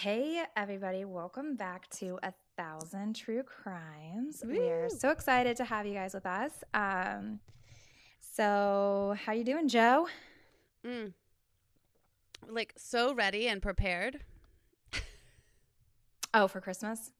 [0.00, 4.42] Hey, everybody, welcome back to A Thousand True Crimes.
[4.44, 6.50] We're so excited to have you guys with us.
[6.72, 7.40] Um,
[8.20, 10.08] so, how you doing, Joe?
[10.84, 11.12] Mm.
[12.48, 14.20] Like so ready and prepared.
[16.34, 17.10] Oh, for Christmas?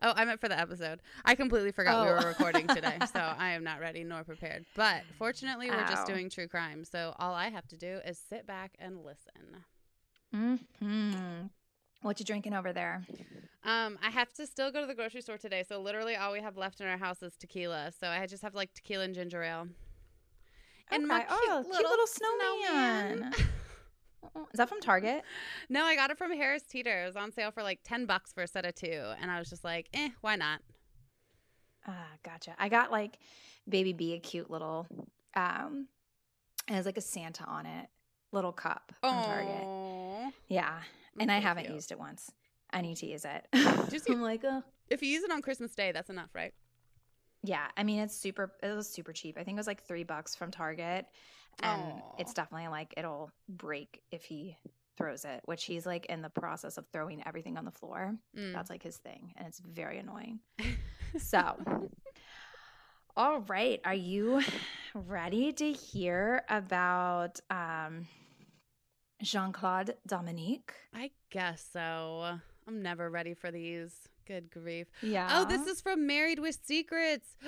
[0.00, 1.00] Oh, I meant for the episode.
[1.24, 2.14] I completely forgot we Oh.
[2.14, 4.64] were recording today, so I am not ready nor prepared.
[4.76, 8.46] But fortunately, we're just doing true crime, so all I have to do is sit
[8.46, 9.64] back and listen.
[10.80, 11.46] Hmm.
[12.04, 13.02] What you drinking over there?
[13.64, 16.40] Um, I have to still go to the grocery store today, so literally all we
[16.42, 17.92] have left in our house is tequila.
[17.98, 19.68] So I just have like tequila and ginger ale.
[20.90, 21.26] And my Okay.
[21.30, 23.34] oh, cute cute little little snowman.
[24.36, 25.22] Oh, Is that from Target?
[25.70, 27.04] No, I got it from Harris Teeter.
[27.04, 29.38] It was on sale for like ten bucks for a set of two, and I
[29.38, 30.60] was just like, eh, why not?
[31.88, 32.54] Ah, gotcha.
[32.58, 33.18] I got like
[33.66, 34.86] Baby B a cute little,
[35.34, 35.88] um,
[36.68, 37.86] it has like a Santa on it,
[38.30, 40.34] little cup from Target.
[40.48, 40.80] Yeah,
[41.18, 41.74] and I haven't cute.
[41.74, 42.30] used it once.
[42.70, 43.46] I need to use it.
[43.90, 44.62] Just I'm like, oh.
[44.90, 46.52] If you use it on Christmas Day, that's enough, right?
[47.42, 48.52] Yeah, I mean it's super.
[48.62, 49.36] It was super cheap.
[49.38, 51.06] I think it was like three bucks from Target,
[51.60, 52.14] and Aw.
[52.18, 54.56] it's definitely like it'll break if he
[54.96, 58.14] throws it, which he's like in the process of throwing everything on the floor.
[58.36, 58.52] Mm.
[58.54, 60.40] That's like his thing, and it's very annoying.
[61.16, 61.56] So,
[63.16, 64.42] all right, are you
[64.94, 68.08] ready to hear about um,
[69.22, 70.72] Jean Claude Dominique?
[70.94, 72.38] I guess so.
[72.66, 74.08] I'm never ready for these.
[74.26, 74.86] Good grief.
[75.02, 75.28] Yeah.
[75.32, 77.28] Oh, this is from Married with Secrets.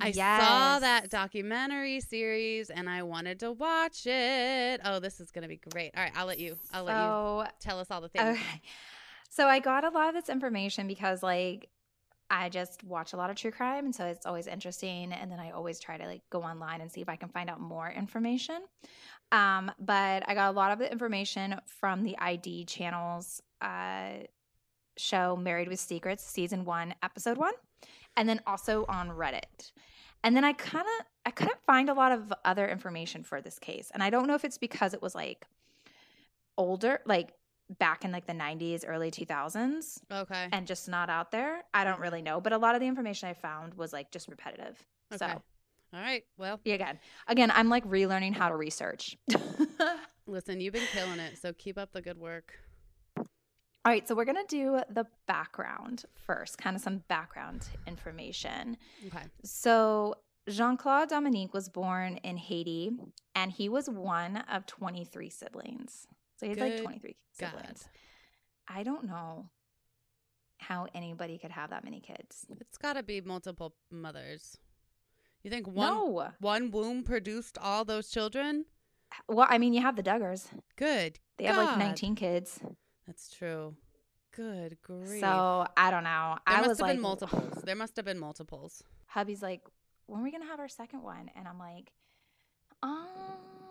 [0.00, 4.80] I saw that documentary series and I wanted to watch it.
[4.84, 5.92] Oh, this is going to be great.
[5.96, 6.56] All right, I'll let you.
[6.72, 8.38] I'll let you tell us all the things.
[8.38, 8.60] Okay.
[9.30, 11.68] So I got a lot of this information because like
[12.30, 15.38] I just watch a lot of true crime and so it's always interesting and then
[15.38, 17.90] I always try to like go online and see if I can find out more
[17.90, 18.62] information.
[19.34, 24.24] Um, but I got a lot of the information from the ID channels uh
[24.96, 27.52] show Married with Secrets season 1 episode 1
[28.16, 29.72] and then also on Reddit.
[30.22, 33.58] And then I kind of I couldn't find a lot of other information for this
[33.58, 33.90] case.
[33.92, 35.46] And I don't know if it's because it was like
[36.56, 37.32] older like
[37.78, 40.48] back in like the 90s early 2000s Okay.
[40.52, 43.28] and just not out there i don't really know but a lot of the information
[43.28, 45.32] i found was like just repetitive Okay.
[45.32, 45.42] so
[45.94, 46.24] All right.
[46.38, 49.16] Well, yeah, again again i'm like relearning how to research
[50.26, 52.52] listen, you've been killing it, so keep up the good work.
[53.16, 53.24] all
[53.84, 59.24] right so we're gonna do the background first kind of some background information Okay.
[59.44, 60.14] so
[60.48, 62.90] jean-claude dominique was born in haiti
[63.34, 66.06] and he was one of 23 siblings
[66.36, 67.50] so he had like 23 God.
[67.50, 67.88] siblings
[68.68, 69.48] i don't know
[70.58, 74.56] how anybody could have that many kids It's got to be multiple mothers.
[75.44, 78.64] You think one no one womb produced all those children?
[79.28, 80.46] Well, I mean, you have the Duggars.
[80.76, 81.20] Good.
[81.36, 82.58] They have like 19 kids.
[83.06, 83.76] That's true.
[84.34, 85.20] Good grief.
[85.20, 86.38] So I don't know.
[86.46, 87.62] there I must was have like, been multiples.
[87.62, 88.82] There must have been multiples.
[89.06, 89.60] hubby's like,
[90.06, 91.30] when are we gonna have our second one?
[91.36, 91.92] And I'm like,
[92.82, 93.06] um,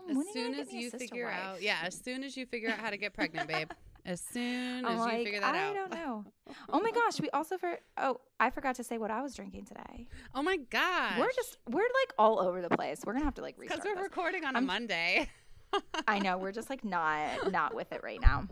[0.09, 2.77] As when soon gonna as you figure out, yeah, as soon as you figure out
[2.79, 3.71] how to get pregnant, babe.
[4.05, 5.71] As soon as like, you figure that I out.
[5.71, 6.25] I don't know.
[6.69, 9.65] Oh my gosh, we also for oh, I forgot to say what I was drinking
[9.65, 10.07] today.
[10.35, 11.17] Oh my gosh.
[11.19, 13.01] We're just we're like all over the place.
[13.05, 14.03] We're gonna have to like because we're this.
[14.03, 15.29] recording on a I'm- Monday.
[16.07, 18.45] I know we're just like not not with it right now.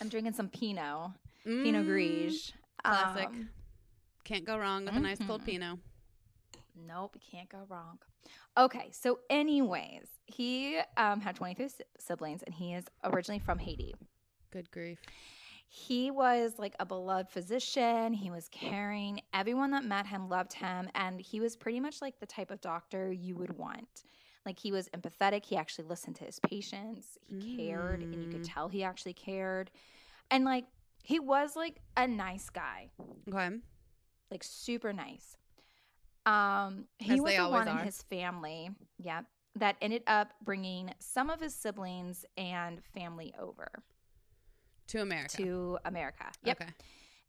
[0.00, 1.10] I'm drinking some Pinot,
[1.44, 2.52] Pinot Mm, Gris.
[2.84, 3.26] Classic.
[3.26, 3.48] Um,
[4.24, 5.46] Can't go wrong with a nice cold mhm.
[5.46, 5.78] Pinot.
[6.86, 7.98] Nope, can't go wrong.
[8.58, 13.94] Okay, so anyways, he um, had 23 siblings, and he is originally from Haiti.
[14.50, 14.98] Good grief.
[15.68, 18.12] He was like a beloved physician.
[18.12, 19.20] He was caring.
[19.34, 22.60] Everyone that met him loved him, and he was pretty much like the type of
[22.60, 24.04] doctor you would want.
[24.46, 25.44] Like he was empathetic.
[25.44, 27.18] He actually listened to his patients.
[27.26, 28.54] He cared, and you could Mm.
[28.54, 29.70] tell he actually cared.
[30.30, 30.66] And like
[31.02, 32.90] he was like a nice guy.
[33.28, 33.58] Okay.
[34.30, 35.36] like super nice.
[36.26, 39.22] Um, he As was the one in his family, yeah,
[39.56, 43.68] that ended up bringing some of his siblings and family over
[44.88, 45.36] To America.
[45.38, 46.24] to America.
[46.44, 46.60] Yep.
[46.60, 46.70] Okay.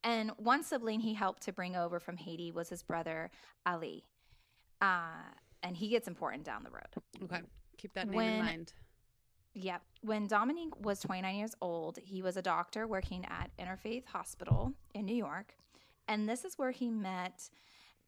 [0.03, 3.29] And one sibling he helped to bring over from Haiti was his brother
[3.65, 4.05] Ali,
[4.81, 5.23] uh,
[5.63, 7.23] and he gets important down the road.
[7.23, 7.41] Okay.
[7.77, 8.73] Keep that name When- in mind.
[9.53, 9.81] Yep.
[10.01, 15.05] When Dominique was 29 years old, he was a doctor working at Interfaith Hospital in
[15.05, 15.55] New York.
[16.07, 17.49] And this is where he met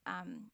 [0.06, 0.52] um,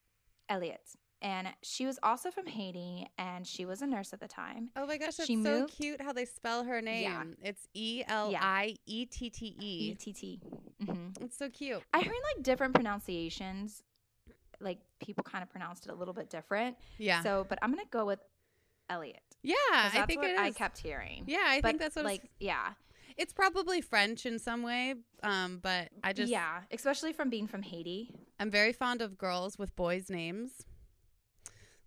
[0.48, 0.96] Elliot.
[1.26, 4.70] And she was also from Haiti and she was a nurse at the time.
[4.76, 7.02] Oh my gosh, that's She so moved- cute how they spell her name.
[7.04, 7.24] Yeah.
[7.50, 9.92] It's E L I E T T E.
[10.00, 10.40] ETT.
[10.88, 11.82] hmm It's so cute.
[11.96, 13.82] I heard like different pronunciations.
[14.60, 16.78] Like people kind of pronounced it a little bit different.
[17.00, 17.24] Yeah.
[17.24, 18.20] So, but I'm going to go with
[18.88, 19.20] Elliot.
[19.42, 20.40] yeah, I think what it is.
[20.40, 21.24] I kept hearing.
[21.26, 22.74] yeah, I but think that's what like, it's yeah.
[23.18, 24.94] It's probably French in some way,
[25.24, 28.12] um, but I just yeah, especially from being from Haiti.
[28.40, 30.66] I'm very fond of girls with boys' names.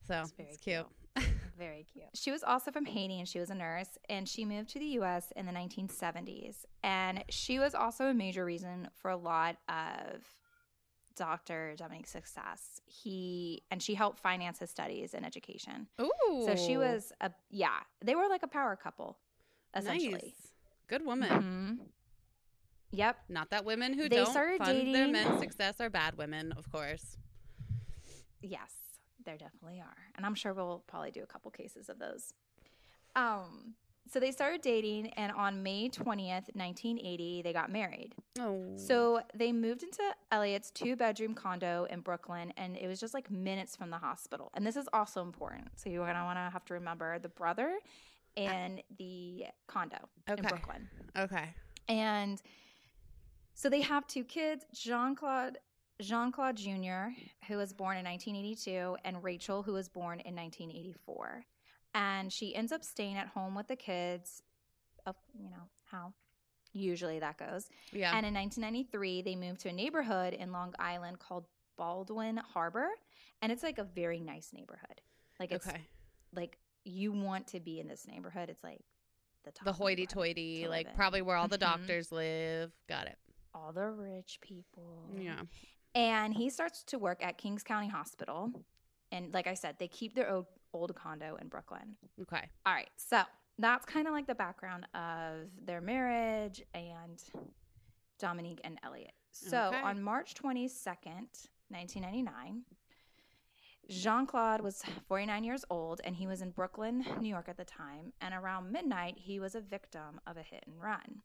[0.09, 0.87] So It's very it's cute.
[1.59, 2.07] Very cute.
[2.15, 4.87] She was also from Haiti and she was a nurse and she moved to the
[5.01, 6.65] US in the 1970s.
[6.85, 10.23] And she was also a major reason for a lot of
[11.17, 11.75] Dr.
[11.77, 12.81] Dominique's success.
[12.87, 15.89] He and she helped finance his studies and education.
[16.01, 16.45] Ooh.
[16.47, 19.19] So she was a yeah, they were like a power couple
[19.75, 20.13] essentially.
[20.13, 20.53] Nice.
[20.87, 21.79] Good woman.
[21.81, 21.87] Mhm.
[22.93, 23.17] Yep.
[23.29, 27.19] Not that women who They don't fund their men's success are bad women, of course.
[28.41, 28.73] Yes,
[29.29, 29.97] there definitely are.
[30.17, 32.33] And I'm sure we'll probably do a couple cases of those.
[33.15, 33.75] Um,
[34.11, 38.15] so they started dating, and on May 20th, 1980, they got married.
[38.41, 38.65] Oh.
[38.77, 40.01] So they moved into
[40.33, 44.51] Elliot's two bedroom condo in Brooklyn, and it was just like minutes from the hospital.
[44.55, 45.69] And this is also important.
[45.77, 47.77] So you're going to want to have to remember the brother
[48.37, 50.49] and the condo in Okay.
[50.49, 50.89] Brooklyn.
[51.19, 51.55] okay.
[51.89, 52.41] And
[53.53, 55.59] so they have two kids, Jean Claude
[56.01, 57.09] Jean Claude Jr.,
[57.49, 61.45] who was born in 1982, and Rachel, who was born in 1984.
[61.95, 64.43] And she ends up staying at home with the kids,
[65.07, 66.13] of you know how
[66.73, 67.69] usually that goes.
[67.93, 68.15] Yeah.
[68.15, 71.47] And in 1993, they moved to a neighborhood in Long Island called
[71.77, 72.89] Baldwin Harbor,
[73.43, 75.01] and it's like a very nice neighborhood.
[75.41, 75.81] Like it's okay.
[76.33, 78.51] like you want to be in this neighborhood.
[78.51, 78.81] It's like
[79.45, 81.61] the top The hoity toity, to like probably where all the Mhm.
[81.61, 82.73] doctors live.
[82.89, 83.19] Got it.
[83.55, 85.11] all the rich people.
[85.19, 85.41] Yeah.
[85.99, 88.53] And he starts to work at Kings County Hospital.
[89.11, 91.97] And like I said, they keep their old, old condo in Brooklyn.
[92.23, 92.45] Okay.
[92.65, 92.89] All right.
[92.97, 93.23] So
[93.59, 97.21] that's kind of like the background of their marriage and
[98.21, 99.13] Dominique and Elliot.
[99.33, 99.83] So Okay.
[99.83, 102.63] on March 22nd, 1999,
[103.91, 107.65] Jean Claude was 49 years old and he was in Brooklyn, New York at the
[107.65, 108.13] time.
[108.21, 111.23] And around midnight, he was a victim of a hit and run.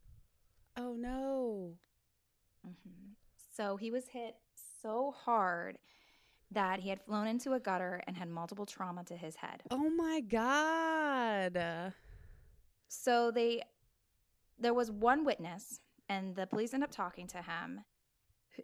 [0.77, 1.73] Oh no.
[2.63, 3.11] hmm
[3.55, 4.35] So he was hit
[4.81, 5.77] so hard
[6.51, 9.61] that he had flown into a gutter and had multiple trauma to his head.
[9.69, 11.93] Oh my god.
[12.87, 13.61] So they
[14.59, 15.79] there was one witness
[16.09, 17.81] and the police end up talking to him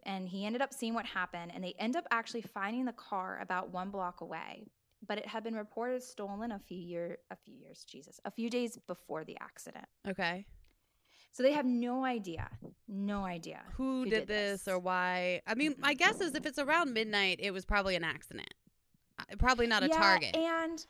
[0.04, 3.40] and he ended up seeing what happened and they end up actually finding the car
[3.42, 4.68] about 1 block away.
[5.08, 8.50] But it had been reported stolen a few year a few years, Jesus, a few
[8.50, 9.86] days before the accident.
[10.08, 10.46] Okay.
[11.32, 12.50] So they have no idea,
[12.88, 15.42] no idea Who, did, this, or why?
[15.48, 18.54] I mean, my guess is if it's around midnight, it was probably an accident.
[19.20, 20.36] Uh, Probably not a Yeah, target.
[20.36, 20.86] And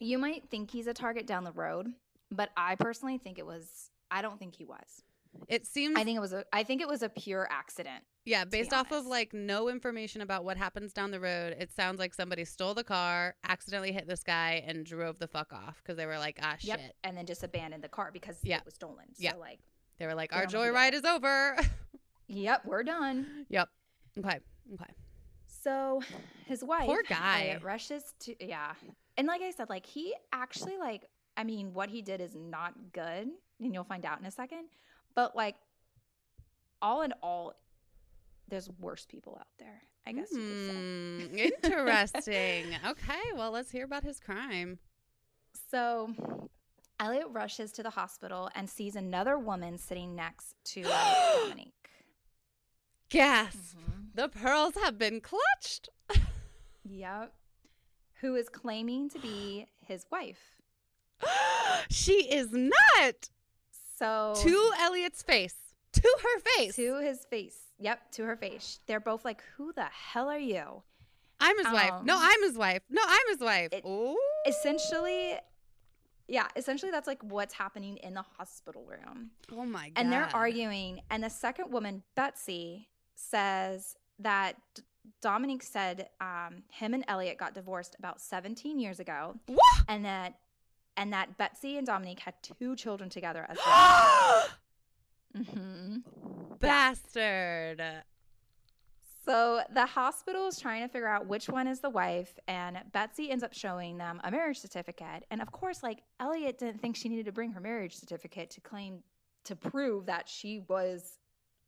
[0.00, 1.88] you might think he's a target down the road,
[2.30, 3.90] but I personally think it was.
[4.10, 5.02] I don't think he was.
[5.48, 6.44] it seems I think it was a.
[6.52, 8.04] I think it was a pure accident.
[8.24, 11.98] Yeah, based off of like no information about what happens down the road, it sounds
[11.98, 15.98] like somebody stole the car, accidentally hit this guy, and drove the fuck off because
[15.98, 16.80] they were like, ah, Yep.
[16.80, 16.96] shit.
[17.04, 18.58] And then just abandoned the car because Yeah.
[18.58, 19.04] it was stolen.
[19.14, 19.34] So Yeah.
[19.34, 19.58] like,
[19.98, 21.56] They were like, They our joyride is over.
[22.28, 23.46] yep, we're done.
[23.48, 23.68] yep.
[24.18, 24.38] Okay.
[24.74, 24.92] Okay.
[25.46, 26.02] So
[26.46, 27.58] his wife, Poor guy.
[27.62, 28.72] Rushes to yeah,
[29.16, 31.06] and like I said, like he actually like.
[31.36, 33.28] I mean, what he did is not good,
[33.60, 34.66] and you'll find out in a second.
[35.16, 35.56] But like,
[36.80, 37.54] all in all,
[38.46, 39.82] there's worse people out there.
[40.06, 41.26] I guess you could say.
[41.26, 41.38] Hmm,
[41.72, 42.66] Interesting.
[42.86, 43.20] okay.
[43.34, 44.78] Well, let's hear about his crime.
[45.72, 46.14] So
[47.00, 50.82] Elliot rushes to the hospital and sees another woman sitting next to
[51.42, 51.90] Dominique.
[53.08, 53.76] Gasp.
[53.76, 54.14] Mhm.
[54.14, 55.88] The pearls have been clutched.
[56.86, 57.32] Yep.
[58.20, 60.38] Who is claiming to be his wife.
[61.88, 63.30] she is not.
[63.98, 65.54] So To Elliot's face.
[65.92, 66.76] To her face.
[66.76, 67.56] to his face.
[67.78, 68.80] Yep, to her face.
[68.86, 70.82] They're both like, "Who the hell are you?"
[71.40, 72.02] I'm his wife.
[72.04, 72.82] No, Um, I'm his wife.
[72.90, 73.70] No, I'm his wife.
[73.72, 73.84] it-.
[74.46, 75.38] Essentially,
[76.28, 79.30] yeah, essentially that's like what's happening in the hospital room.
[79.52, 79.92] Oh my god.
[79.96, 84.82] and they're arguing and the second woman betsy says that D-
[85.20, 89.84] dominique said um, him and elliot got divorced about 17 years ago What?
[89.88, 90.34] and that
[90.96, 94.48] and that betsy and dominique had two children together as well
[95.52, 95.96] hmm
[96.60, 97.82] Bastard.
[99.24, 103.30] So the hospital is trying to figure out which one is the wife and betsy
[103.30, 107.08] ends up showing them a marriage certificate and of course like elliot didn't think she
[107.08, 108.98] needed to bring her marriage certificate to claim
[109.44, 111.18] to prove that she was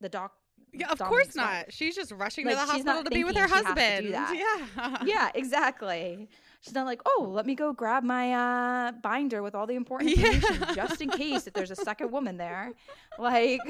[0.01, 0.33] the doc
[0.73, 1.45] Yeah, of course not.
[1.45, 1.65] wife.
[1.69, 4.01] She's just rushing Like, to the hospital to be with her thinking she has to
[4.09, 4.69] do husband.
[4.75, 4.97] Yeah.
[5.05, 6.29] yeah, exactly.
[6.61, 10.09] She's not like, oh, let me go grab my uh, binder with all the important
[10.17, 10.33] Yeah.
[10.33, 12.73] information just in case if there's a second woman there.
[13.19, 13.61] Like,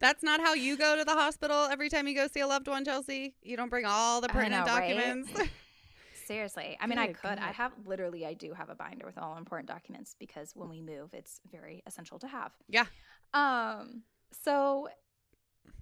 [0.00, 2.68] That's not how you go to the hospital every time you go see a loved
[2.68, 3.34] one, Chelsea.
[3.42, 4.96] You don't bring all the I pertinent know, right?
[4.96, 5.32] documents.
[6.26, 6.76] Seriously.
[6.80, 7.38] I mean, I Good could.
[7.38, 10.80] I have literally, I do have a binder with all important documents because when we
[10.80, 12.52] move, it's very essential to have.
[12.68, 12.86] Yeah.
[13.34, 14.02] Um.
[14.42, 14.88] So,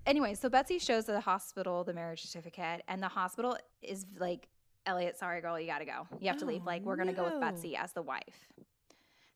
[0.07, 4.49] anyway, so Betsy shows the hospital the marriage certificate, and the hospital is like,
[4.87, 6.09] Elliot, sorry, girl, you got to go.
[6.21, 6.63] You have to leave.
[6.63, 7.41] Oh, Like, we're going to go with.
[7.41, 8.49] Betsy as the wife.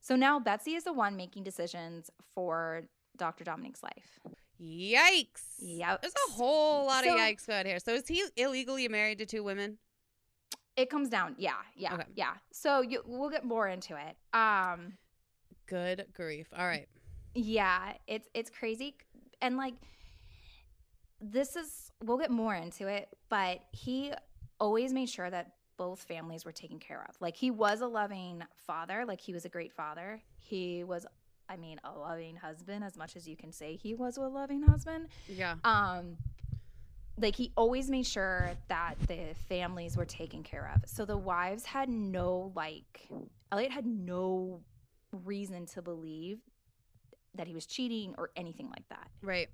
[0.01, 2.83] So now Betsy is the one making decisions for
[3.17, 3.43] Dr.
[3.43, 4.19] Dominique's life.
[4.61, 5.43] Yikes.
[5.59, 6.01] Yep.
[6.01, 7.79] There's a whole lot So- of yikes out here.
[7.79, 9.77] So is he illegally married to two women?
[10.75, 11.35] It comes down.
[11.37, 11.53] Yeah.
[11.75, 11.93] Yeah.
[11.93, 12.03] Okay.
[12.15, 12.33] Yeah.
[12.51, 14.17] So you, we'll get more into it.
[14.37, 14.93] Um.
[15.67, 16.47] Good grief.
[16.55, 16.87] All right.
[17.33, 18.95] Yeah, it's it's crazy
[19.41, 19.73] and like
[21.19, 24.11] this is we'll get more into it, but he
[24.59, 27.15] always made sure that both families were taken care of.
[27.19, 30.21] Like he was a loving father, like he was a great father.
[30.37, 31.05] He was
[31.49, 34.61] I mean, a loving husband as much as you can say he was a loving
[34.63, 35.07] husband.
[35.27, 35.55] Yeah.
[35.63, 36.17] Um
[37.17, 40.89] like he always made sure that the families were taken care of.
[40.89, 43.07] So the wives had no like
[43.51, 44.61] Elliot had no
[45.23, 46.39] reason to believe
[47.35, 49.47] that he was cheating or anything like that Right.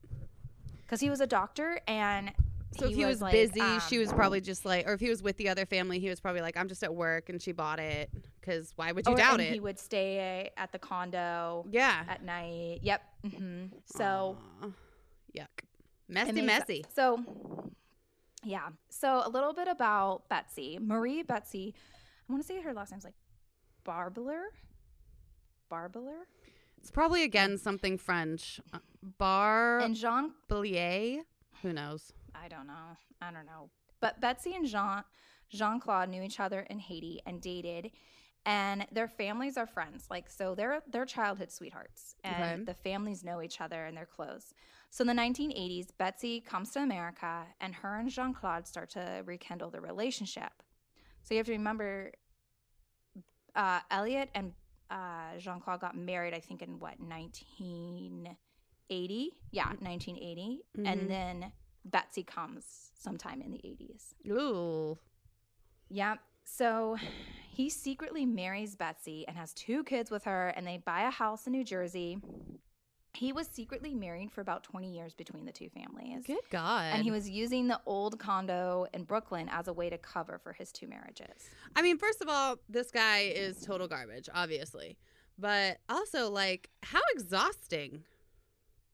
[0.82, 2.32] because he was a doctor and
[2.78, 5.10] So if he was, like, busy, um, she was probably just like, or if he
[5.10, 7.52] was with the other family, he was probably like, I'm just at work and she
[7.52, 8.10] bought it.
[8.40, 9.54] Because why would you or- doubt it?
[9.54, 12.04] He would stay at the condo yeah.
[12.08, 12.80] at night.
[12.82, 13.02] Yep.
[13.36, 14.68] hmm So Aw.
[15.38, 15.48] yuck.
[16.08, 16.84] Messy, messy.
[16.84, 16.94] sense.
[16.96, 17.24] So
[18.44, 18.70] yeah.
[18.90, 21.74] So a little bit about Betsy, Marie Betsy.
[22.28, 23.14] I want to say her last name's like
[23.84, 24.44] Barbler.
[25.70, 26.28] Barbler
[26.80, 28.60] It's probably again something French.
[28.74, 28.80] Uh,
[29.18, 30.32] Bar and Jean.
[30.50, 31.22] Bellier.
[31.62, 32.14] Who knows?
[32.36, 32.96] I don't know.
[33.22, 33.70] I don't know.
[34.00, 35.04] But Betsy and Jean
[35.50, 37.92] Jean Claude knew each other in Haiti and dated,
[38.46, 40.06] and their families are friends.
[40.10, 42.64] Like so, they're they're childhood sweethearts, and Okay.
[42.66, 44.54] the families know each other and they're close.
[44.90, 49.22] So in the 1980s, Betsy comes to America, and her and Jean Claude start to
[49.26, 50.52] rekindle their relationship.
[51.24, 52.12] So you have to remember,
[53.56, 54.54] uh, Elliot and
[54.90, 56.34] uh, Jean Claude got married.
[56.34, 59.32] I think in what 1980?
[59.52, 60.88] Yeah, 1980, Mhm.
[60.88, 61.52] and then
[61.86, 64.14] Betsy comes sometime in the 80s.
[64.30, 64.98] Ooh.
[65.90, 66.16] Yeah.
[66.44, 66.98] So
[67.50, 71.48] he secretly marries Betsy and has two kids with her, and they buy a house
[71.48, 72.18] in New Jersey.
[73.14, 76.26] He was secretly married for about 20 years between the two families.
[76.26, 76.94] Good God.
[76.94, 80.54] And he was using the old condo in Brooklyn as a way to cover for
[80.54, 81.50] his two marriages.
[81.76, 84.98] I mean, first of all, this guy is total garbage, obviously.
[85.38, 88.04] But also, like, how exhausting.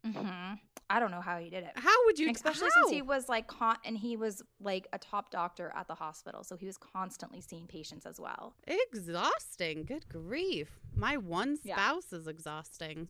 [0.05, 0.53] Hmm
[0.89, 1.71] I don't know how he did it.
[1.75, 2.83] How would you, Especially how?
[2.83, 6.45] since he was like, con- and he was like a top doctor at the hospital.
[6.45, 8.53] So he was constantly seeing patients as well.
[8.65, 9.83] Exhausting.
[9.83, 10.79] Good grief.
[10.95, 11.75] My one Yeah.
[11.75, 13.09] spouse is exhausting.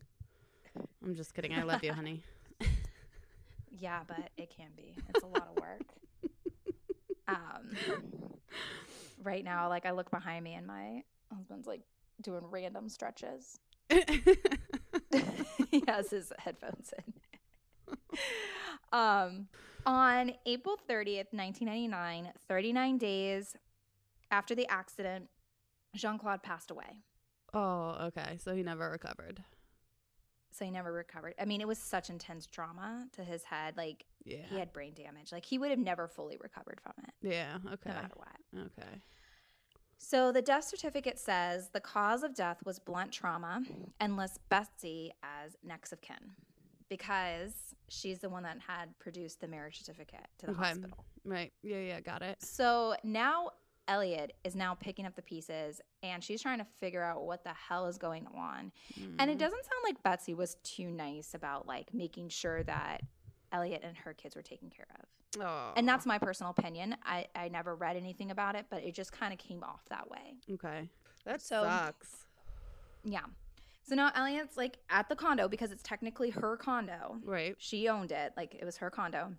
[1.04, 1.54] I'm just kidding.
[1.54, 2.22] I love you, honey.
[3.70, 4.96] Yeah, but it can be.
[5.08, 5.82] It's a lot of work.
[7.28, 7.78] um,
[9.22, 11.02] right now, like I look behind me and my
[11.32, 11.82] husband's like
[12.22, 13.60] doing random stretches.
[15.70, 17.96] he has his headphones in.
[18.92, 19.48] um,
[19.86, 23.56] on April 30th, 1999, 39 days
[24.30, 25.28] after the accident,
[25.94, 27.02] Jean Claude passed away.
[27.54, 28.38] oh, okay.
[28.42, 29.42] So he never recovered.
[30.50, 31.34] So he never recovered.
[31.40, 33.76] I mean, it was such intense trauma to his head.
[33.76, 34.44] Like, Yeah.
[34.50, 35.30] he had brain damage.
[35.32, 37.58] Like, he would have never fully recovered from it, Yeah.
[37.74, 37.90] Okay.
[37.90, 38.62] no matter what.
[38.66, 39.00] Okay.
[39.98, 43.62] So the death certificate says the cause of death was blunt trauma
[44.00, 46.16] and lists Betsy as next of kin
[46.88, 50.62] because she's the one that had produced the marriage certificate to the Okay.
[50.62, 51.04] hospital.
[51.24, 51.52] Right.
[51.62, 51.78] Yeah.
[51.80, 52.00] Yeah.
[52.00, 52.40] Got it.
[52.42, 53.50] So now
[53.88, 57.52] Elliot is now picking up the pieces and she's trying to figure out what the
[57.54, 58.70] hell is going on.
[59.18, 59.40] And it Mm.
[59.40, 63.02] doesn't sound like Betsy was too nice about like making sure that
[63.52, 65.42] Elliot and her kids were taken care of.
[65.42, 65.72] Oh.
[65.76, 66.96] And that's my personal opinion.
[67.04, 70.10] I, I never read anything about it, but it just kind of came off that
[70.10, 70.34] way.
[70.54, 70.88] okay.
[71.24, 72.26] That So- sucks.
[73.04, 73.24] Yeah.
[73.82, 77.16] So now Elliot's like at the condo because it's technically her condo.
[77.24, 77.54] Right.
[77.58, 79.32] She owned it, like it was her condo.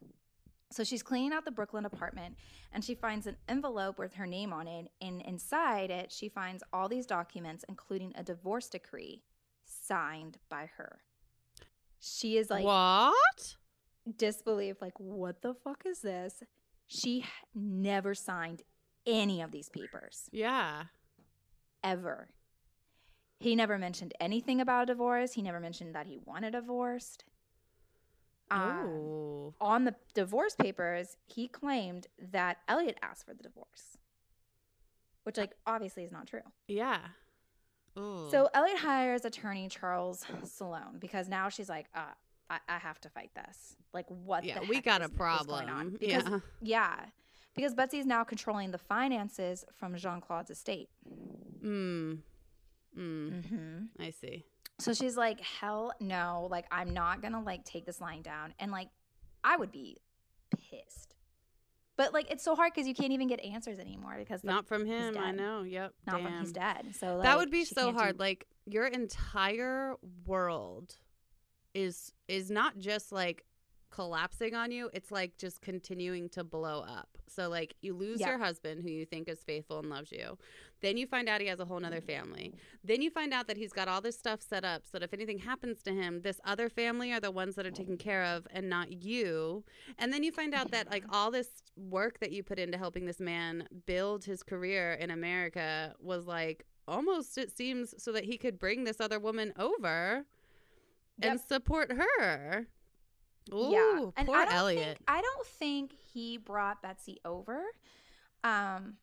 [0.72, 2.36] So she's cleaning out the Brooklyn apartment
[2.74, 4.88] and she finds an envelope with her name on it.
[5.02, 9.22] And inside it, she finds all these documents, including a divorce decree
[9.66, 11.00] signed by her.
[12.00, 13.56] She is like what?
[14.18, 16.44] Disbelief, like, what the fuck is this?
[16.88, 18.64] She never signed
[19.06, 20.86] any of these papers Yeah.
[21.84, 22.30] ever.
[23.40, 25.34] He never mentioned anything about a divorce.
[25.34, 27.24] He never mentioned that he wanted divorced.
[28.52, 29.54] Um, oh.
[29.62, 33.98] on the divorce papers, he claimed that Elliot asked for the divorce,
[35.24, 36.42] which, like, obviously is not true.
[36.68, 37.00] Yeah.
[37.98, 38.28] Ooh.
[38.32, 42.14] So Elliot hires attorney Charles Salone because now she's like, uh,
[42.50, 43.76] I, I have to fight this.
[43.94, 44.44] Like, what?
[44.44, 45.92] yeah, the we got is- a is going on?
[45.92, 45.98] problem.
[46.00, 46.40] Because yeah.
[46.62, 46.96] yeah,
[47.56, 50.90] because Betsy is now controlling the finances from Jean Claude's estate.
[51.64, 52.20] Mm.
[52.98, 53.32] Mm.
[53.32, 53.78] Mm-hmm.
[54.04, 54.46] I see.
[54.80, 58.54] So she's like, hell no, like I'm not gonna like take this lying down.
[58.60, 58.88] And like
[59.44, 59.98] I would be
[60.52, 61.16] pissed.
[61.98, 64.86] But like it's so hard because you can't even get answers anymore because Not from
[64.86, 65.18] him.
[65.18, 65.64] I know.
[65.64, 65.94] Yep.
[66.08, 66.26] not Damn.
[66.26, 66.96] from he's dead.
[66.98, 68.20] So like, that would be so can't do- hard.
[68.20, 70.96] Like your entire world
[71.74, 73.46] is is not just like
[73.92, 74.90] collapsing on you.
[74.94, 77.18] It's like just continuing to blow up.
[77.28, 78.30] So like you lose Yeah.
[78.30, 80.38] your husband who you think is faithful and loves you.
[80.82, 82.54] Then you find out he has a whole nother family.
[82.84, 85.14] Then you find out that he's got all this stuff set up so that if
[85.14, 88.48] anything happens to him, this other family are the ones that are taken care of
[88.52, 89.64] and not you.
[89.98, 93.06] And then you find out that like all this work that you put into helping
[93.06, 98.38] this man build his career in America was like almost it seems so that he
[98.38, 100.26] could bring this other woman over
[101.22, 102.68] and support her.
[103.54, 104.98] Ooh, yeah, and poor I Elliot.
[104.98, 107.62] Think, I don't think he brought Betsy over.
[108.44, 108.96] Um,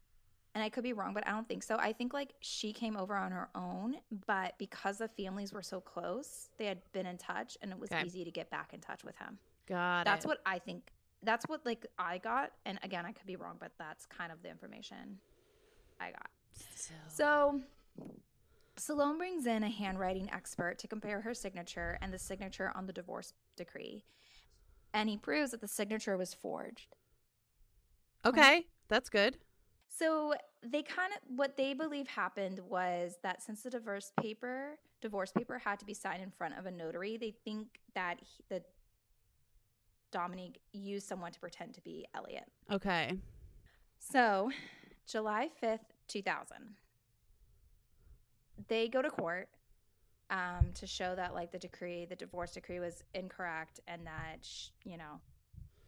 [0.55, 1.77] and I could be wrong, but I don't think so.
[1.79, 3.97] I think like she came over on her own,
[4.27, 7.91] but because the families were so close, they had been in touch, and it was
[7.93, 8.05] Okay.
[8.05, 9.39] easy to get back in touch with him.
[9.69, 10.29] Got That's it.
[10.29, 10.93] what I think.
[11.23, 14.43] That's what like I got, and again, I could be wrong, but that's kind of
[14.43, 15.19] the information
[16.01, 16.29] I got.
[17.09, 17.61] So,
[18.77, 22.93] Salone brings in a handwriting expert to compare her signature and the signature on the
[22.93, 24.05] divorce decree,
[24.93, 26.95] and he proves that the signature was forged.
[28.25, 29.39] okay, um, that's good.
[29.89, 35.33] So they kind of what they believe happened was that since the divorce paper divorce
[35.33, 38.63] paper had to be signed in front of a notary, they think that he, the
[40.13, 42.45] Dominique used someone to pretend to be Elliot.
[42.73, 43.19] Okay.
[43.99, 44.51] So,
[45.07, 46.77] July 5th, 2000.
[48.69, 49.49] They go to court
[50.31, 54.69] um, to show that, like, the decree, the divorce decree was incorrect and that, sh-
[54.85, 55.21] you know,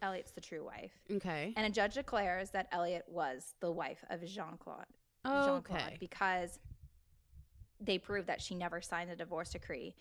[0.02, 0.92] Elliot's the true wife.
[1.10, 1.52] Okay.
[1.56, 4.86] And a judge declares that Elliot was the wife of Jean Claude.
[5.26, 5.96] Jean Claude Okay.
[5.98, 6.60] because
[7.80, 9.94] they proved that she never signed the divorce decree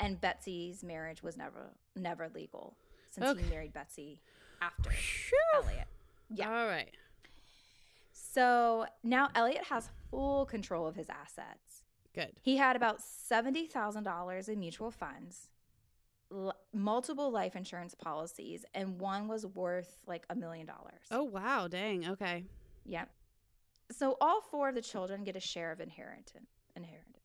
[0.00, 2.76] and Betsy's marriage was never never legal
[3.10, 3.42] since Okay.
[3.42, 4.18] he married Betsy
[4.60, 5.38] after Phew.
[5.54, 5.86] Elliot.
[6.30, 6.48] Yeah.
[6.50, 6.90] All right.
[8.12, 11.71] So now Elliot has full control of his assets.
[12.14, 12.32] Good.
[12.42, 15.48] He had about $70,000 in mutual funds,
[16.30, 21.06] l- multiple life insurance policies, and one was worth like a million dollars.
[21.10, 22.08] Oh wow, dang.
[22.10, 22.44] Okay.
[22.84, 23.08] Yep.
[23.90, 26.50] So all four of the children get a share of inheritance.
[26.76, 27.18] Inheritance.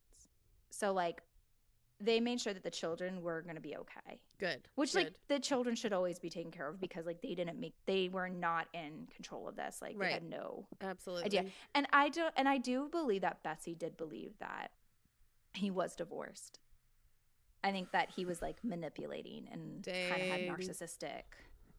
[0.70, 1.22] So like,
[2.00, 4.20] they made sure that the children were going to be okay.
[4.40, 4.68] Good.
[4.76, 5.04] Which Good.
[5.06, 8.08] like the children should always be taken care of because like they didn't make they
[8.10, 9.80] were not in control of this.
[9.82, 10.08] Like Right.
[10.08, 11.26] they had no absolutely.
[11.26, 11.46] idea.
[11.74, 14.72] And I do and I do believe that Betsy did believe that
[15.54, 16.60] he was divorced.
[17.64, 21.24] I think that he was like manipulating and kind of had narcissistic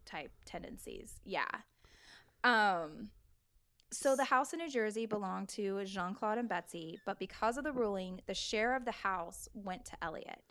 [0.04, 1.20] type tendencies.
[1.24, 1.46] Yeah.
[2.42, 3.10] Um
[3.90, 7.72] so the house in New Jersey belonged to Jean-Claude and Betsy, but because of the
[7.72, 10.42] ruling, the share of the house went to Elliot.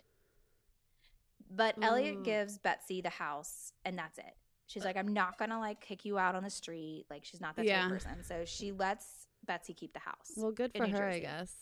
[1.49, 4.35] But Elliot gives Betsy the house and that's it.
[4.65, 7.05] She's like, I'm not gonna like kick you out on the street.
[7.09, 7.85] Like she's not that type Yeah.
[7.85, 8.23] of person.
[8.23, 10.33] So she lets Betsy keep the house.
[10.35, 11.55] Well, good for New her, I guess.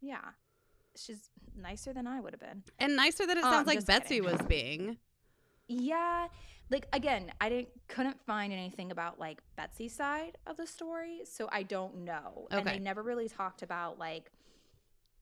[0.00, 0.20] Yeah.
[0.96, 2.62] She's nicer than I would have been.
[2.78, 4.30] And nicer that it Um, sounds like Betsy kidding.
[4.30, 4.98] was being.
[5.68, 6.28] Yeah.
[6.70, 11.48] Like again, I didn't couldn't find anything about like Betsy's side of the story, so
[11.52, 12.48] I don't know.
[12.50, 14.30] And they never really talked about like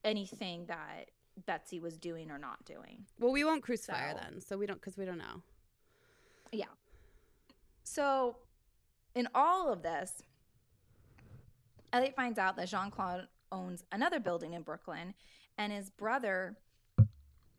[0.03, 1.11] anything that
[1.45, 3.05] Betsy was doing or not doing.
[3.19, 5.41] Well, we won't crucify her then, so we don't because we don't know.
[6.51, 6.65] Yeah.
[7.83, 8.37] So,
[9.13, 10.23] in all of this,
[11.93, 15.13] Elliot finds out that Jean Claude owns another building in Brooklyn,
[15.57, 16.57] and his brother,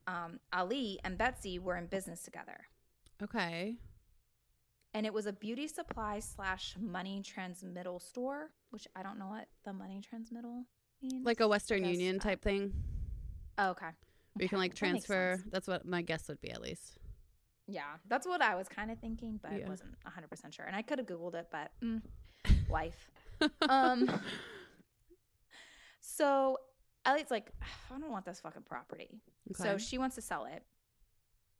[0.06, 2.66] um, Ali, and Betsy were in business together.
[3.22, 3.76] Okay.
[4.94, 9.48] And it was a beauty supply slash money transmittal store, which I don't know what
[9.64, 10.64] the money transmittal
[11.02, 11.24] means.
[11.24, 12.72] Like a Western Union type thing.
[13.58, 13.86] Oh, okay.
[14.34, 15.36] Where you can like transfer.
[15.36, 15.48] sense.
[15.50, 16.98] That's what my guess would be at least.
[17.66, 20.64] Yeah, that's what I was kind of thinking, but I wasn't 100% sure.
[20.64, 22.00] And I could have Googled it, but mm,
[22.70, 23.10] life.
[23.68, 24.08] um
[26.00, 26.58] so
[27.04, 27.50] Elliot's like,
[27.94, 29.20] I don't want this fucking property.
[29.54, 30.62] So she wants to sell it.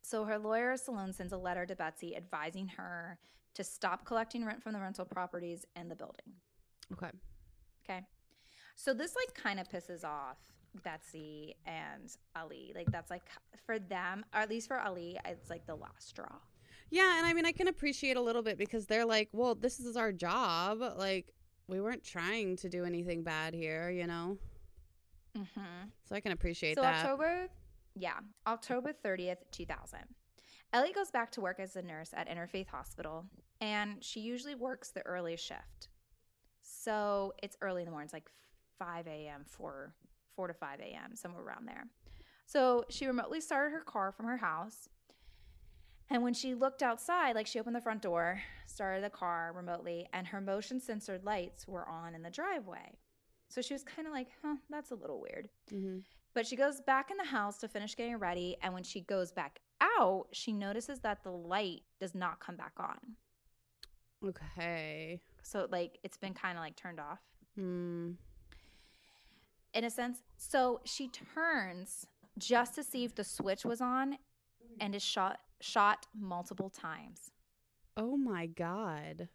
[0.07, 3.19] So her lawyer Salone sends a letter to Betsy advising her
[3.55, 6.31] to stop collecting rent from the rental properties and the building.
[6.93, 7.11] Okay.
[7.83, 7.99] Okay.
[8.77, 10.37] So this like kind of pisses off
[10.81, 12.71] Betsy and Ali.
[12.73, 13.23] Like that's like
[13.65, 16.37] for them, or at least for Ali, it's like the last straw.
[16.89, 19.81] Yeah, and I mean I can appreciate a little bit because they're like, well, this
[19.81, 20.79] is our job.
[20.97, 21.33] Like
[21.67, 24.37] we weren't trying to do anything bad here, you know.
[25.37, 25.89] Mm-hmm.
[26.07, 26.81] So I can appreciate that.
[26.81, 27.05] So that.
[27.05, 27.49] October,
[27.97, 29.99] yeah, October 30th, 2000.
[30.73, 33.25] Ellie goes back to work as a nurse at Interfaith Hospital.
[33.59, 35.89] and she usually works the early shift.
[36.61, 38.05] So it's early in the morning.
[38.05, 38.29] It's like
[38.77, 39.93] 5 a.m., 4,
[40.35, 41.87] 4 to 5 a.m., somewhere around there.
[42.45, 44.87] So she remotely started her car from her house.
[46.09, 50.07] And when she looked outside, like she opened the front door, started the car remotely,
[50.13, 52.97] and her motion sensor lights were on in the driveway.
[53.49, 55.49] So she was kind of like, huh, that's a little weird.
[55.73, 55.99] Mm-hmm.
[56.33, 58.57] But she goes back in the house to finish getting ready.
[58.61, 62.73] And when she goes back out, she notices that the light does not come back
[62.77, 62.97] on.
[64.25, 65.19] Okay.
[65.43, 67.19] So, like, it's been kind of like turned off
[67.55, 68.11] Hmm.
[69.73, 70.21] in a sense.
[70.37, 72.05] So she turns
[72.37, 74.17] just to see if the switch was on
[74.79, 77.31] and is shot shot multiple times.
[77.95, 79.27] Oh my god.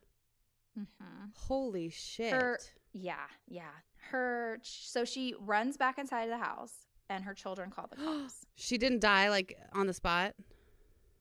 [0.79, 1.25] Mm-hmm.
[1.37, 2.33] Holy shit.
[2.33, 2.61] Her-
[2.93, 3.71] Yeah, yeah.
[4.11, 6.73] Her so she runs back inside the house
[7.09, 8.45] and her children call the cops.
[8.55, 10.35] she didn't die like on the spot.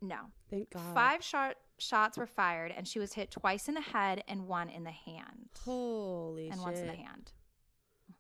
[0.02, 0.18] no.
[0.50, 0.94] Thank God.
[0.94, 4.70] Five shot shots were fired and she was hit twice in the head and one
[4.70, 5.50] in the hand.
[5.64, 6.64] Holy and shit.
[6.64, 7.32] once in the hand.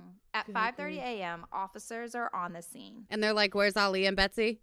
[0.02, 0.14] Mhm.
[0.34, 3.06] At Good 5:30 a.m., officers are on the scene.
[3.10, 4.62] And they're like, "Where's Ali and Betsy?"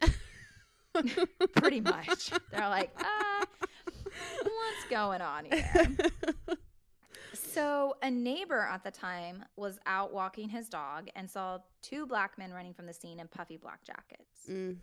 [1.57, 2.31] Pretty much.
[2.51, 3.45] They're like, "Ah,
[4.43, 5.97] what's going on here?"
[7.53, 12.39] So, a neighbor at the time was out walking his dog and saw two black
[12.39, 14.49] men running from the scene in puffy black jackets.
[14.51, 14.77] Mm.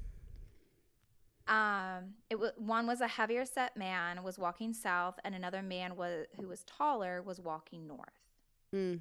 [1.47, 5.95] Um, it was one was a heavier set man was walking south, and another man
[5.95, 8.09] was who was taller was walking north.
[8.73, 8.99] Mm.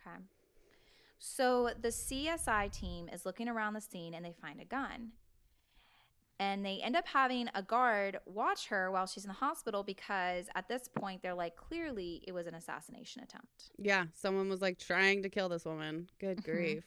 [0.00, 0.16] Okay.
[1.18, 5.12] So the CSI team is looking around the scene and they find a gun.
[6.38, 10.48] And they end up having a guard watch her while she's in the hospital because
[10.54, 13.70] at this point they're like, clearly it was an assassination attempt.
[13.78, 16.10] Yeah, someone was like trying to kill this woman.
[16.18, 16.44] Good Mhm.
[16.44, 16.84] grief.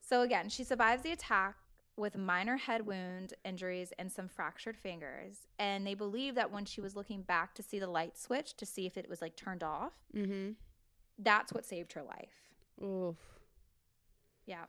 [0.00, 1.56] So again, she survives the attack
[1.96, 5.48] with minor head wound injuries and some fractured fingers.
[5.58, 8.64] And they believe that when she was looking back to see the light switch to
[8.64, 10.52] see if it was like turned off, Mm-hmm.
[11.18, 12.54] that's what saved her life.
[12.82, 13.16] Oof.
[14.46, 14.66] Yeah.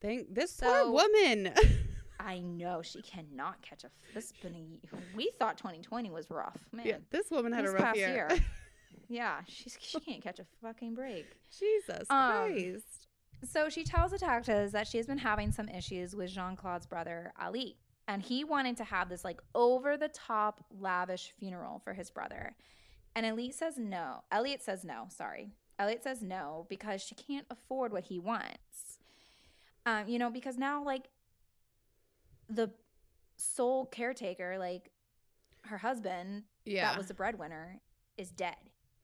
[0.00, 1.52] Thank this So- poor woman.
[2.24, 3.90] I know she cannot catch a.
[4.14, 5.16] This been a.
[5.16, 6.86] We thought 2020 was rough, man.
[6.86, 8.08] yeah, this woman had this a rough past year.
[8.08, 8.28] year.
[9.08, 11.26] yeah, she's she can't catch a fucking break.
[11.58, 13.06] Jesus Um, Christ.
[13.44, 17.32] So she tells detectives that she has been having some issues with Jean Claude's brother
[17.40, 22.10] Ali, and he wanted to have this like over the top lavish funeral for his
[22.10, 22.54] brother,
[23.16, 24.22] and Elliot says no.
[24.30, 25.06] Elliot says no.
[25.08, 28.98] Sorry, Elliot says no because she can't afford what he wants.
[29.84, 31.08] Um, you know, because now like
[32.48, 32.70] the
[33.36, 34.90] sole caretaker, like
[35.62, 36.88] her husband, Yeah.
[36.90, 37.80] that was the breadwinner,
[38.16, 38.56] is dead.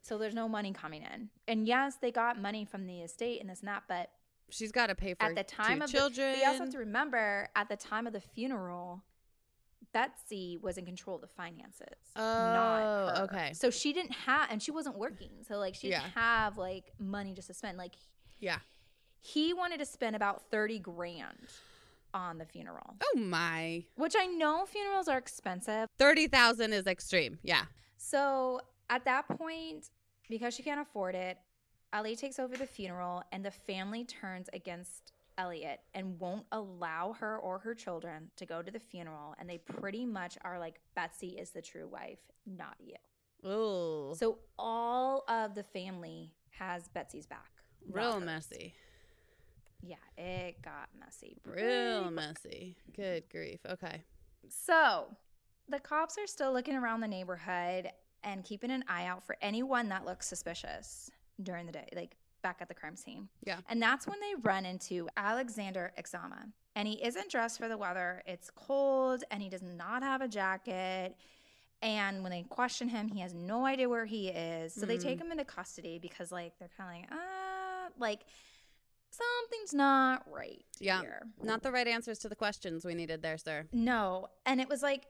[0.03, 1.29] So there's no money coming in.
[1.47, 4.11] And yes, they got money from the estate and this and that, but
[4.51, 6.33] She's got to pay for at the time of children.
[6.33, 9.05] the, you also have to remember at the time of the funeral,
[9.93, 11.87] Betsy was in control of the finances.
[12.17, 13.53] Oh, okay.
[13.53, 15.31] So she didn't have, and she wasn't working.
[15.47, 17.77] So like she didn't have like money just to spend.
[17.77, 17.95] Like
[18.39, 18.59] yeah.
[19.21, 21.49] he wanted to spend about thirty grand
[22.19, 23.85] on the funeral, Oh my.
[23.97, 25.89] which I know funerals are expensive.
[25.99, 27.39] Thirty thousand is extreme.
[27.43, 27.63] Yeah.
[27.97, 29.91] So at that point,
[30.29, 31.39] because she can't afford it,
[31.93, 37.39] Ali takes over the funeral and the family turns against Elliot and won't allow her
[37.39, 39.35] or her children to go to the funeral.
[39.39, 42.97] And they pretty much are like, Betsy is the true wife, not you.
[43.45, 44.15] Oh.
[44.15, 47.51] So all of the family has Betsy's back.
[47.91, 48.75] real messy.
[49.83, 51.39] Yeah, it got messy.
[51.45, 52.77] Real messy.
[52.95, 53.61] Good grief.
[53.69, 54.03] Okay.
[54.49, 55.07] So
[55.69, 57.91] the cops are still looking around the neighborhood
[58.25, 61.11] and keeping an eye out for anyone that looks suspicious
[61.43, 63.29] during the day, like back at the crime scene.
[63.45, 63.59] Yeah.
[63.69, 66.51] And that's when they run into Alexander Exama.
[66.75, 68.23] And he isn't dressed for the weather.
[68.27, 71.17] It's cold and he does not have a jacket.
[71.83, 74.75] And when they question him, he has no idea where he is.
[74.75, 75.03] So they Mm.
[75.03, 78.21] take him into custody because, like, they're kind of like, ah, like
[79.11, 81.01] something's not right Yeah.
[81.01, 81.27] here.
[81.43, 83.67] Not the right answers to the questions we needed there, sir.
[83.73, 85.07] No, and it was like,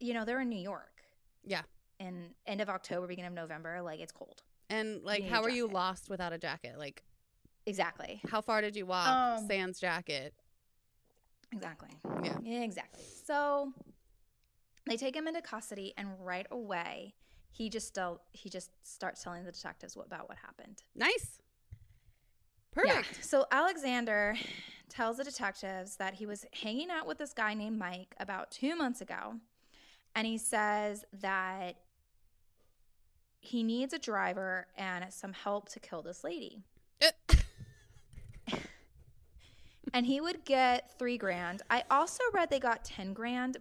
[0.00, 1.02] you know, they're in New York.
[1.44, 1.62] Yeah.
[2.00, 4.42] In end of October, beginning of November, like it's cold.
[4.70, 6.78] And like, how are you lost without a jacket?
[6.78, 7.02] Like,
[7.66, 8.20] Exactly.
[8.28, 9.08] how far did you walk?
[9.08, 10.34] Um, sans jacket.
[11.52, 11.90] Exactly.
[12.22, 12.38] Yeah.
[12.62, 13.04] Exactly.
[13.24, 13.72] So
[14.86, 17.14] they take him into custody, and right away,
[17.52, 20.82] he just still he just starts telling the detectives what, about what happened.
[20.94, 21.38] Nice.
[22.76, 22.96] Yeah.
[23.02, 23.24] Perfect.
[23.24, 24.36] So Alexander
[24.88, 28.76] tells the detectives that he was hanging out with this guy named Mike about two
[28.76, 29.34] months ago.
[30.14, 31.76] And he says that
[33.40, 36.62] he needs a driver and some help to kill this lady.
[39.92, 41.62] And he would get three grand.
[41.70, 43.58] I also read they got 10 grand,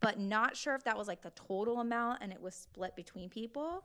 [0.00, 3.28] but not sure if that was like the total amount and it was split between
[3.28, 3.82] people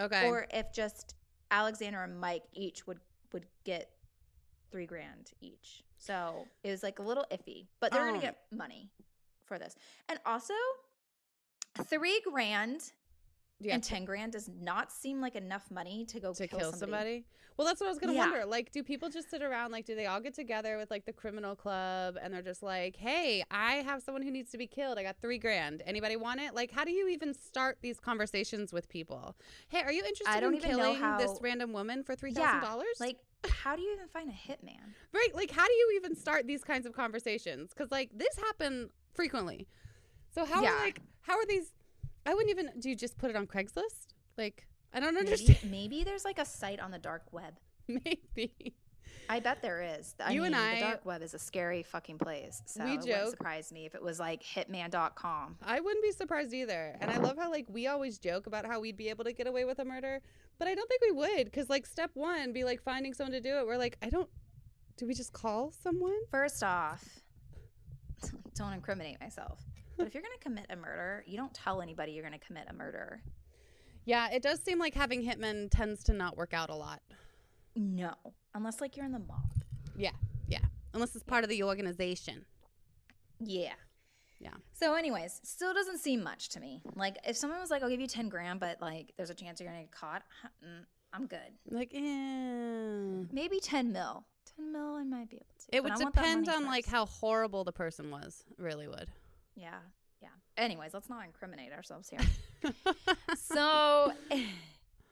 [0.00, 0.26] Okay.
[0.28, 1.14] or if just
[1.52, 2.98] Alexander and Mike each would
[3.34, 3.90] would get
[4.70, 5.82] three grand each.
[5.98, 8.08] So it was like a little iffy, but they're Um.
[8.14, 8.88] gonna get money
[9.44, 9.74] for this.
[10.08, 10.54] And also,
[11.84, 12.92] three grand
[13.64, 13.74] yeah.
[13.74, 16.80] and ten grand does not seem like enough money to go to kill, kill somebody.
[16.92, 17.24] somebody.
[17.56, 18.30] Well, that's what I was gonna Yeah.
[18.30, 18.44] wonder.
[18.46, 19.70] Like, do people just sit around?
[19.70, 22.96] Like, do they all get together with like the criminal club and they're just like,
[22.96, 24.98] "Hey, I have someone who needs to be killed.
[24.98, 25.82] I got three grand.
[25.86, 29.36] Anybody want it?" Like, how do you even start these conversations with people?
[29.68, 32.60] Hey, are you interested don't in even know killing this random woman for three thousand
[32.60, 32.96] dollars?
[32.98, 34.94] Like, how do you even find a hitman?
[35.12, 35.28] right?
[35.34, 37.70] Like, how do you even start these kinds of conversations?
[37.70, 39.68] Because like this happened frequently.
[40.34, 40.72] So how Yeah.
[40.72, 41.72] are like how are these?
[42.26, 42.70] I wouldn't even.
[42.80, 44.14] Do you just put it on Craigslist?
[44.38, 45.58] Like, I don't understand.
[45.70, 47.54] maybe there's like a site on the dark web.
[47.88, 48.74] Maybe.
[49.28, 50.14] I bet there is.
[50.20, 52.62] I You mean, and I- the dark web is a scary fucking place.
[52.66, 55.56] So We it wouldn't joke- surprise me if it was like hitman.com.
[55.62, 56.96] I wouldn't be surprised either.
[57.00, 59.46] And I love how like we always joke about how we'd be able to get
[59.46, 60.20] away with a murder,
[60.58, 63.40] but I don't think we would cuz like step 1 be like finding someone to
[63.40, 63.66] do it.
[63.66, 64.28] We're like, I don't
[64.96, 66.18] do we just call someone?
[66.30, 67.22] First off,
[68.54, 69.58] don't incriminate myself.
[69.96, 72.44] But if you're going to commit a murder, you don't tell anybody you're going to
[72.44, 73.22] commit a murder.
[74.04, 77.00] Yeah, it does seem like having hitmen tends to not work out a lot.
[77.76, 78.14] No,
[78.54, 79.50] unless like you're in the mob.
[79.96, 80.10] Yeah,
[80.46, 80.58] yeah.
[80.92, 82.44] Unless it's part of the organization.
[83.40, 83.74] Yeah.
[84.40, 84.54] Yeah.
[84.72, 86.82] So, anyways, still doesn't seem much to me.
[86.94, 89.60] Like, if someone was like, "I'll give you ten grand," but like, there's a chance
[89.60, 90.22] you're gonna get caught,
[90.62, 91.38] mm, I'm good.
[91.70, 93.24] Like, eh.
[93.32, 94.24] Maybe ten mil.
[94.56, 95.76] Ten mil, I might be able to.
[95.76, 98.44] It would I want that depend on like how horrible the person was.
[98.58, 99.08] Really would.
[99.56, 99.78] Yeah,
[100.20, 100.28] yeah.
[100.56, 102.72] Anyways, let's not incriminate ourselves here.
[103.36, 104.12] so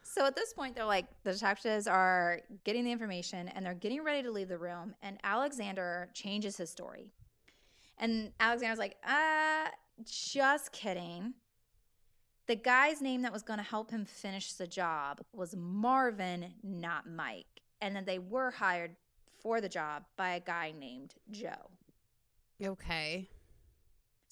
[0.03, 4.03] so at this point they're like the detectives are getting the information and they're getting
[4.03, 7.11] ready to leave the room and alexander changes his story
[7.99, 9.69] and alexander's like uh
[10.05, 11.33] just kidding
[12.47, 17.09] the guy's name that was going to help him finish the job was marvin not
[17.09, 18.97] mike and then they were hired
[19.41, 21.71] for the job by a guy named joe
[22.65, 23.29] okay.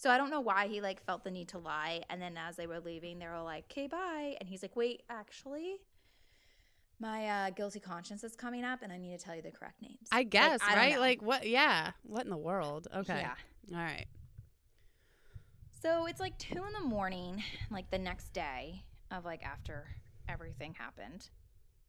[0.00, 2.00] So I don't know why he like felt the need to lie.
[2.08, 5.02] And then as they were leaving, they were like, "Okay, bye." And he's like, "Wait,
[5.10, 5.76] actually,
[6.98, 9.82] my uh, guilty conscience is coming up, and I need to tell you the correct
[9.82, 10.94] names." I Like, guess, I right?
[10.94, 11.00] know.
[11.00, 11.90] Like what yeah.
[12.04, 12.88] What in the world?
[12.96, 13.18] Okay.
[13.20, 13.34] Yeah.
[13.72, 14.06] All right.
[15.82, 19.86] So it's like two in the morning, like the next day of like after
[20.30, 21.28] everything happened,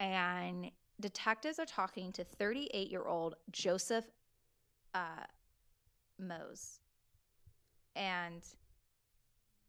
[0.01, 0.69] and
[0.99, 4.05] detectives are talking to 38 year old Joseph
[4.93, 5.23] uh,
[6.19, 6.79] Mose,
[7.95, 8.41] and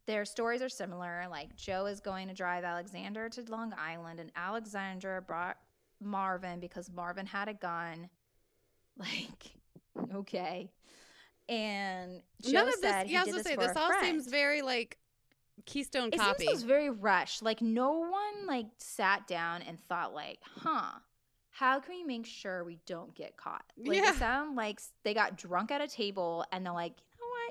[0.07, 1.27] their stories are similar.
[1.31, 5.57] Like Joe is going to drive Alexander to Long Island, and Alexander brought
[6.01, 8.09] Marvin because Marvin had a gun.
[8.99, 9.53] Like,
[10.15, 10.71] okay.
[11.49, 13.89] And Joe None of this said he yeah, I was this gonna say this all
[13.89, 14.05] friend.
[14.07, 14.99] seems very like
[15.65, 16.47] Keystone It copy.
[16.47, 17.43] seems very rushed.
[17.43, 20.99] Like no one like sat down and thought like, huh,
[21.51, 23.65] how can we make sure we don't get caught?
[23.79, 24.11] Like Yeah.
[24.11, 26.95] it sound like they got drunk at a table and they're like,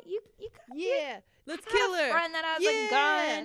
[0.03, 1.19] what, you you got you yeah.
[1.45, 2.09] Let's kill her.
[2.11, 2.69] friend that has Yeah.
[2.69, 2.89] a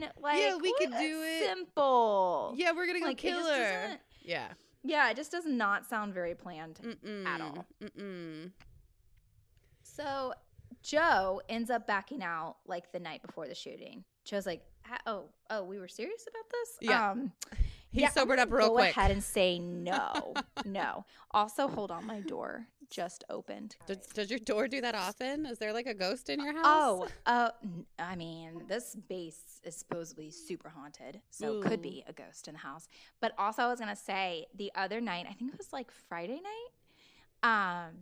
[0.01, 0.11] gun.
[0.21, 1.49] Like Yeah, we could do it.
[1.49, 2.55] Simple.
[2.57, 3.99] Yeah, we're gonna go Like, kill her.
[4.23, 4.49] Yeah.
[4.83, 6.79] Yeah, it just does not sound very planned.
[6.83, 7.27] Mm-mm.
[7.27, 7.66] At all.
[7.83, 8.51] Mm-mm.
[9.83, 10.33] So
[10.83, 14.05] Joe ends up backing out like the night before the shooting.
[14.25, 17.11] Joe's like, "Ah, "Oh, oh, we were serious about this." Yeah.
[17.11, 17.33] Um,
[17.92, 18.94] He yeah, sobered up real go quick.
[18.94, 21.05] Go ahead and say no, no.
[21.31, 23.77] Also, hold on, my door just opened.
[23.87, 25.46] Does, does your door do that often?
[25.46, 26.64] Is there like a ghost in your house?
[26.64, 27.51] Oh, uh,
[27.99, 32.55] I mean, this base is supposedly super haunted, so it could be a ghost in
[32.55, 32.88] the house.
[33.20, 36.40] But also, I was gonna say the other night, I think it was like Friday
[36.42, 36.68] night.
[37.42, 37.94] Um,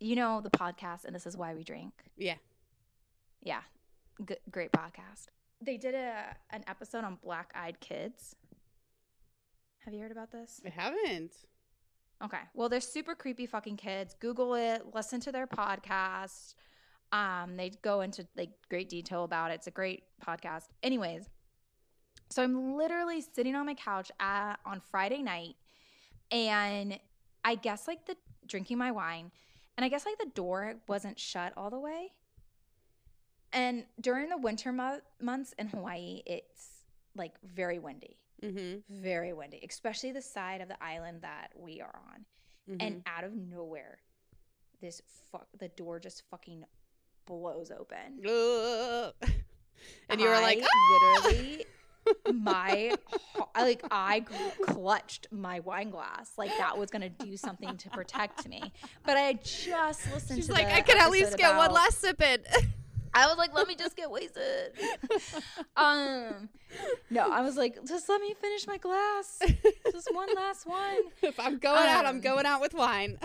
[0.00, 1.92] you know the podcast, and this is why we drink.
[2.16, 2.34] Yeah.
[3.42, 3.60] Yeah,
[4.26, 5.26] G- great podcast.
[5.60, 8.34] They did a an episode on black eyed kids.
[9.86, 10.60] Have you heard about this?
[10.66, 11.32] I haven't.
[12.22, 12.40] Okay.
[12.54, 14.16] Well, they're super creepy fucking kids.
[14.18, 16.56] Google it, listen to their podcast.
[17.12, 19.54] Um, they go into like great detail about it.
[19.54, 20.64] It's a great podcast.
[20.82, 21.28] Anyways,
[22.30, 25.54] so I'm literally sitting on my couch at, on Friday night,
[26.32, 26.98] and
[27.44, 29.30] I guess like the drinking my wine,
[29.76, 32.10] and I guess like the door wasn't shut all the way.
[33.52, 36.82] And during the winter mo- months in Hawaii, it's
[37.14, 39.00] like very windy Mm-hmm.
[39.02, 42.24] very windy, especially the side of the island that we are on.
[42.70, 42.86] mm-hmm.
[42.86, 43.98] And out of nowhere,
[44.80, 45.00] this
[45.32, 46.64] fuck the door just fucking
[47.26, 48.20] blows open.
[50.08, 51.66] And you were like, "Ah!" literally
[52.32, 52.94] my
[53.54, 54.20] like I
[54.62, 58.72] clutched my wine glass like that was gonna do something to protect me.
[59.04, 62.20] But I just listened She's to like, I could at least get one last sip
[62.22, 62.40] in.
[63.16, 64.72] I was like, let me just get wasted.
[65.76, 66.48] um,
[67.10, 69.40] no, I was like, just let me finish my glass.
[69.90, 70.98] Just one last one.
[71.22, 73.18] if I'm going out, I'm Um, going out with wine.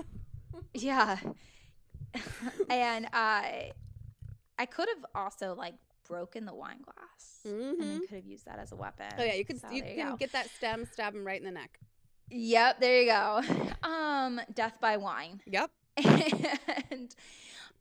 [0.73, 1.17] Yeah.
[2.69, 3.71] and I,
[4.57, 5.75] I could have also like
[6.07, 8.07] broken the wine glass, and then Mhm.
[8.07, 9.07] could have used that as a weapon.
[9.17, 11.51] Oh yeah, you can So you can get that stem, stab him right in the
[11.51, 11.79] neck.
[12.29, 13.41] Yep, there you go.
[13.83, 15.41] Um, death by wine.
[15.45, 15.69] Yep.
[15.97, 17.13] and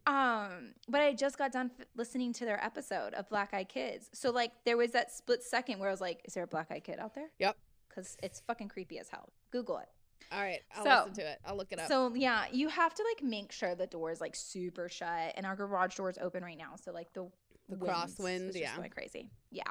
[0.06, 4.08] um but i just got done f- listening to their episode of black eyed kids.
[4.12, 6.68] So like there was that split second where i was like is there a black
[6.70, 7.28] eyed kid out there?
[7.38, 7.56] Yep.
[7.88, 9.28] because it's fucking creepy as hell.
[9.50, 9.88] Google it.
[10.32, 11.38] All right, I'll So- listen to it.
[11.44, 11.88] I'll look it up.
[11.88, 15.44] so yeah you have to like make sure the door is like super shut and
[15.44, 16.74] our garage door is open right now.
[16.82, 17.28] So like the
[17.68, 18.76] The winds crosswind, is just yeah.
[18.76, 19.30] going crazy.
[19.50, 19.70] Yeah.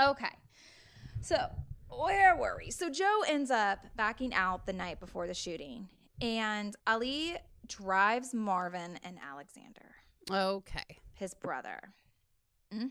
[0.00, 0.34] Okay.
[1.22, 1.36] So
[1.88, 2.70] where were we?
[2.70, 5.88] So joe ends up backing out the night before the shooting.
[6.20, 7.36] And ali
[7.68, 9.94] drives marvin and alexander
[10.30, 11.78] okay, his brother
[12.72, 12.86] hmm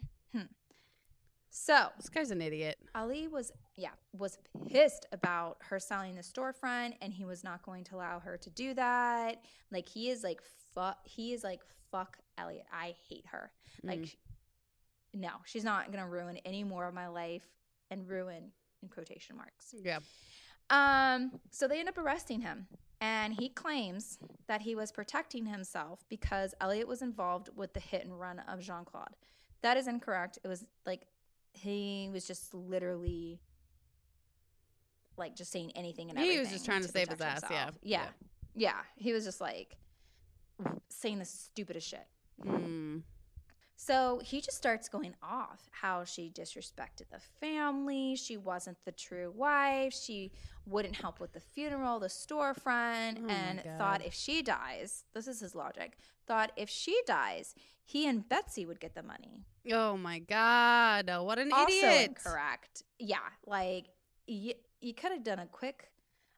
[1.57, 2.77] so this guy's an idiot.
[2.95, 7.85] Ali was yeah was pissed about her selling the storefront, and he was not going
[7.85, 9.37] to allow her to do that.
[9.71, 10.41] Like he is like
[10.73, 10.97] fuck.
[11.05, 11.61] He is like
[11.91, 12.65] fuck Elliot.
[12.73, 13.51] I hate her.
[13.83, 14.15] Like Mm.
[15.13, 17.47] no, she's not gonna ruin any more of my life
[17.89, 18.51] and ruin
[18.83, 19.73] in quotation marks.
[19.81, 19.99] Yeah.
[20.69, 22.67] Um, so they end up arresting him,
[23.01, 28.03] and he claims that he was protecting himself because Elliot was involved with the hit
[28.03, 29.15] and run of Jean Claude.
[29.61, 30.39] That is incorrect.
[30.43, 31.01] It was like
[31.53, 33.39] he was just literally
[35.17, 36.37] like just saying anything and everything.
[36.37, 37.57] He was just trying to save his ass, yeah.
[37.57, 37.75] himself.
[37.81, 38.05] yeah,
[38.55, 38.79] yeah.
[38.95, 39.77] He was just like
[40.89, 42.07] saying the stupidest shit.
[42.43, 43.03] Mm.
[43.77, 48.15] So he just starts going off how she disrespected the family.
[48.15, 49.93] She wasn't the true wife.
[49.93, 50.31] She
[50.65, 55.39] wouldn't help with the funeral, the storefront, Oh and thought if she dies, this is
[55.41, 59.43] his logic, thought if she dies, he and Betsy would get the money.
[59.71, 61.09] Oh my god!
[61.21, 62.09] What an also idiot!
[62.17, 62.83] incorrect.
[62.97, 63.89] Yeah, like
[64.25, 65.89] you, you could have done a quick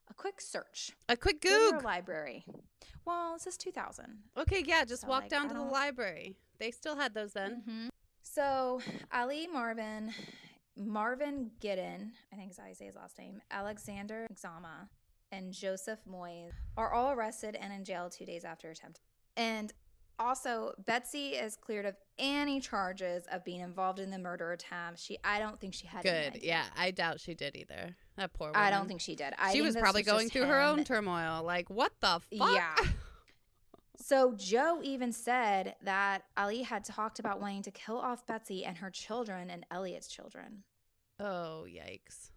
[0.10, 0.92] a quick search.
[1.10, 1.84] A quick Go to your goog.
[1.84, 2.46] library.
[3.06, 4.06] Well, this is 2000.
[4.38, 6.36] Okay, yeah, just So, walk like, down to the library.
[6.60, 7.64] They still had those then.
[7.68, 7.90] Mhm.
[8.24, 10.14] So Ali Marvin,
[10.76, 14.90] Marvin Giddin, I think is how you say his last name, Alexander Zama,
[15.32, 19.00] and Joseph Moyes are all arrested and in jail two days after attempt.
[19.36, 19.74] And
[20.20, 25.00] also, Betsy is cleared of any charges of being involved in the murder attempt.
[25.00, 26.02] She, I don't think she had.
[26.02, 26.34] Good.
[26.36, 26.42] idea.
[26.44, 27.96] Yeah, I doubt she did either.
[28.18, 28.60] That poor woman.
[28.62, 29.34] I don't think she did.
[29.38, 31.44] I she think was probably just going through her own turmoil.
[31.44, 32.24] Like, what the fuck?
[32.32, 32.76] Yeah.
[34.00, 38.78] So Joe even said that Ali had talked about wanting to kill off Betsy and
[38.78, 40.64] her children and Elliot's children.
[41.20, 42.30] oh, yikes.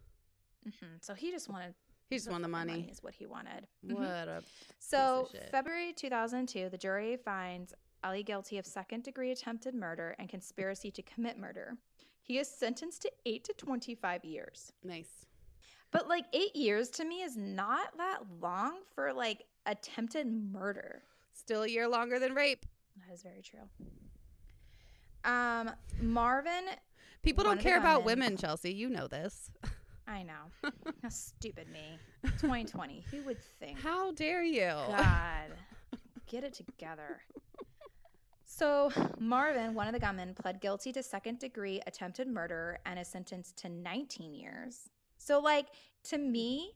[0.63, 1.75] hmm So he just wanted
[2.09, 2.89] He just won the fucking money.
[2.91, 3.67] Is what he wanted.
[3.85, 3.93] Mhm.
[3.93, 4.43] What a.
[4.79, 5.29] So.
[5.51, 11.03] February 2002, the jury finds Ali guilty of second degree attempted murder and conspiracy to
[11.03, 11.77] commit murder.
[12.23, 14.73] He is sentenced to eight to 25 years.
[14.83, 15.25] Nice.
[15.91, 21.03] But like eight years to me is not that long for like attempted murder.
[21.33, 22.65] Still a year longer than rape.
[22.97, 23.69] That is very true.
[25.23, 26.65] Um, Marvin,
[27.23, 28.73] People don't care about women, Chelsea.
[28.73, 29.51] You know this.
[30.07, 30.51] I know.
[31.03, 31.99] How stupid me.
[32.23, 33.05] 2020.
[33.11, 33.79] Who would think?
[33.79, 34.71] How dare you?
[34.87, 35.51] God,
[36.27, 37.21] get it together.
[38.45, 43.07] So, Marvin, one of the gunmen, pled guilty to second degree attempted murder and is
[43.07, 44.89] sentenced to 19 years.
[45.17, 45.67] So, like,
[46.05, 46.73] to me,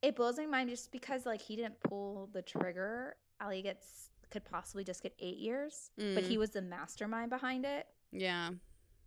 [0.00, 3.16] it blows my mind just because, like, he didn't pull the trigger.
[3.42, 6.28] Ali gets, could possibly just get eight years, but Mm.
[6.28, 7.86] he was the mastermind behind it.
[8.12, 8.50] Yeah.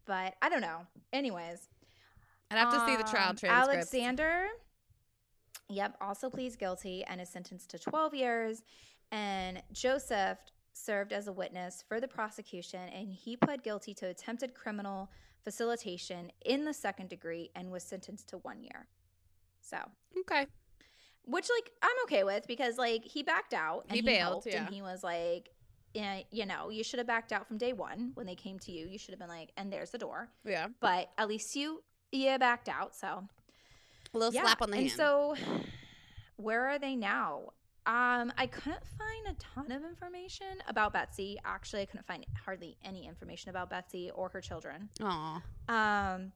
[0.06, 0.86] But I don't know.
[1.14, 1.68] Anyways,
[2.52, 3.70] I'd have to see the trial um, transcript.
[3.74, 4.48] Alexander,
[5.70, 8.62] yep, also pleads guilty and is sentenced to 12 years.
[9.12, 10.38] And Joseph
[10.74, 15.10] served as a witness for the prosecution, and he pled guilty to attempted criminal
[15.44, 18.88] facilitation in the second degree and was sentenced to one year.
[19.62, 19.78] So,
[20.22, 20.46] Okay.
[21.26, 24.66] Which like I'm okay with because like he backed out and He he, bailed, yeah.
[24.66, 25.50] and he was like,
[25.94, 28.72] yeah, you know, you should have backed out from day one when they came to
[28.72, 28.88] you.
[28.88, 30.30] You should have been like, and there's the door.
[30.46, 30.68] Yeah.
[30.82, 32.96] But at least you you backed out.
[32.96, 33.28] So
[34.14, 34.44] A little yeah.
[34.44, 34.98] slap on the and hand.
[34.98, 35.36] so
[36.38, 37.50] where are they now?
[37.88, 41.38] Um, I couldn't find a ton of information about Betsy.
[41.46, 44.90] Actually, I couldn't find hardly any information about Betsy or her children.
[45.04, 45.42] Aw.
[45.70, 46.32] Um,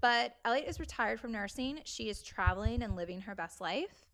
[0.00, 1.80] but Elliot is retired from nursing.
[1.84, 4.06] She is traveling and living her best life.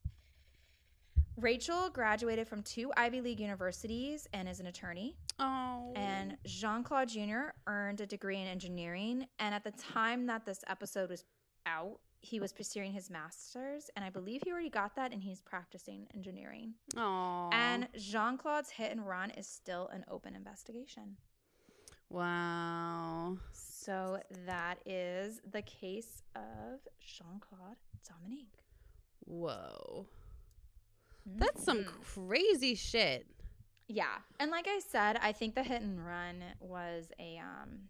[1.40, 5.16] Rachel graduated from two Ivy League universities and is an attorney.
[5.38, 5.92] Oh.
[5.96, 7.52] And Jean Claude Jr.
[7.66, 9.26] earned a degree in engineering.
[9.38, 11.24] And at the time that this episode was
[11.64, 13.90] out, he was pursuing his master's.
[13.96, 16.74] And I believe he already got that and he's practicing engineering.
[16.96, 17.48] Oh.
[17.52, 21.16] And Jean Claude's hit and run is still an open investigation.
[22.10, 23.38] Wow.
[23.52, 27.76] So that is the case of Jean Claude
[28.06, 28.58] Dominique.
[29.24, 30.06] Whoa.
[31.26, 32.02] That's some Mhm.
[32.02, 33.26] crazy shit.
[33.88, 34.18] Yeah.
[34.38, 37.88] And like I said, I think the hit and run was a um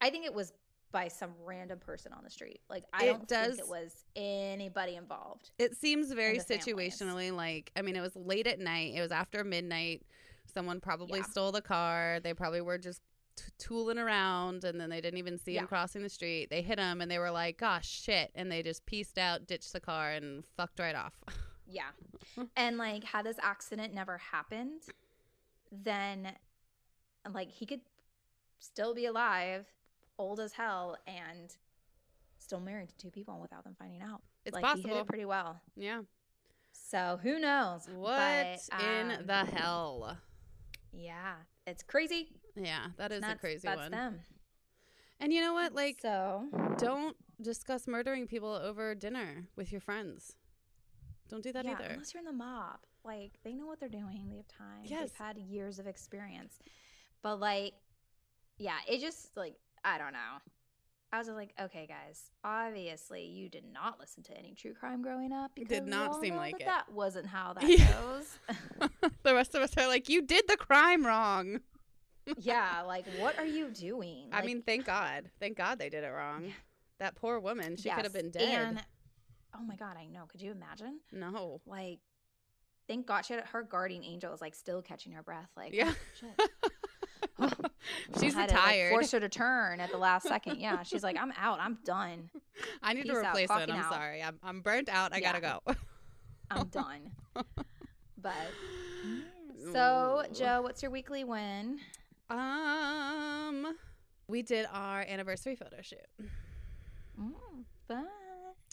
[0.00, 0.52] I think it was
[0.90, 2.60] by some random person on the street.
[2.70, 5.50] Like I It don't does- think it was anybody involved.
[5.58, 6.64] It seems very the families.
[6.66, 8.94] situationally like, I mean, it was late at night.
[8.94, 10.06] It was after midnight.
[10.46, 11.26] Someone probably Yeah.
[11.26, 12.20] stole the car.
[12.20, 13.02] They probably were just
[13.36, 16.48] t- tooling around and then they didn't even see him crossing the street.
[16.48, 18.30] They hit him and they were like, gosh, shit.
[18.34, 21.22] And they just pieced out, ditched the car, and fucked right off.
[21.70, 21.90] Yeah.
[22.56, 24.82] and like had this accident never happened,
[25.70, 26.28] then
[27.32, 27.80] like he could
[28.58, 29.66] still be alive,
[30.18, 31.54] old as hell, and
[32.38, 34.22] still married to two people without them finding out.
[34.44, 35.00] It's like he hit possible.
[35.00, 35.60] it pretty well.
[35.76, 36.02] yeah.
[36.72, 37.88] So who knows?
[37.92, 40.16] What But, in um, the hell?
[40.92, 41.34] Yeah,
[41.66, 42.28] it's crazy.
[42.54, 43.90] Yeah, that is a crazy that's one.
[43.90, 44.20] them.
[45.20, 45.74] And you know what?
[45.74, 46.44] Like, so
[46.78, 50.36] don't discuss murdering people over dinner with your friends.
[51.28, 51.84] Don't do that yeah, either.
[51.92, 54.26] unless you're in the mob, like they know what they're doing.
[54.30, 54.84] They have time.
[54.84, 55.10] Yes.
[55.10, 56.58] They've had years of experience.
[57.22, 57.74] But like,
[58.58, 59.54] yeah, it just like
[59.84, 60.38] I don't know.
[61.10, 65.32] I was like, okay, guys, obviously you did not listen to any true crime growing
[65.32, 65.54] up.
[65.54, 66.66] Did because we not seem like that it.
[66.66, 67.90] That wasn't how that Yeah.
[67.92, 68.38] goes.
[69.22, 71.60] the rest of us are like, you did the crime wrong.
[72.38, 74.28] yeah, like what are you doing?
[74.32, 75.30] I Like, mean, thank God.
[75.40, 76.44] Thank God they did it wrong.
[76.44, 76.52] Yeah.
[76.98, 77.76] That poor woman.
[77.76, 78.42] She could have been dead.
[78.76, 78.82] And
[79.54, 80.24] oh my god, I know.
[80.26, 81.00] Could you imagine?
[81.12, 81.60] no.
[81.66, 82.00] Like,
[82.86, 85.50] thank God she had her guardian angel is like still catching her breath.
[85.56, 85.92] Like, Yeah.
[87.40, 87.50] oh.
[88.20, 90.60] She's had to, like, force her to turn at the last second.
[90.60, 91.60] Yeah, she's like, I'm out.
[91.60, 92.30] I'm done.
[92.82, 93.52] I need to Peace out, replace it.
[93.52, 93.92] clocking I'm out.
[93.92, 94.22] sorry.
[94.22, 95.12] I'm, I'm burnt out.
[95.12, 95.32] I Yeah.
[95.32, 95.74] gotta go.
[96.50, 97.12] I'm done.
[98.20, 98.34] But
[99.72, 100.34] so, Ooh.
[100.34, 101.78] Joe, what's your weekly win?
[102.30, 103.76] Um,
[104.28, 105.98] we did our anniversary photo shoot.
[107.20, 107.32] Mm,
[107.86, 108.06] fun.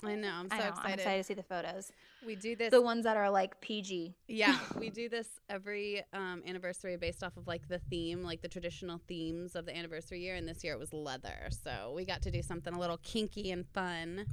[0.04, 0.32] I know.
[0.32, 0.88] I'm so know, excited.
[0.88, 1.92] I'm excited to see the photos.
[2.26, 2.72] We do this.
[2.72, 4.14] The ones that are like PG.
[4.28, 8.48] yeah, we do this every um, anniversary based off of like the theme, like the
[8.48, 10.36] traditional themes of the anniversary year.
[10.36, 13.52] And this year it was leather, so we got to do something a little kinky
[13.52, 14.26] and fun.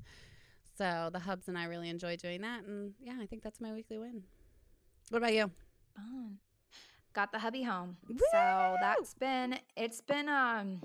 [0.77, 3.73] So the hubs and I really enjoy doing that, and yeah, I think that's my
[3.73, 4.23] weekly win.
[5.11, 5.51] What about you?
[5.95, 6.39] Fun.
[7.13, 7.99] Got the hubby home.
[8.09, 8.17] Woo!
[8.33, 10.81] So that's been it's been um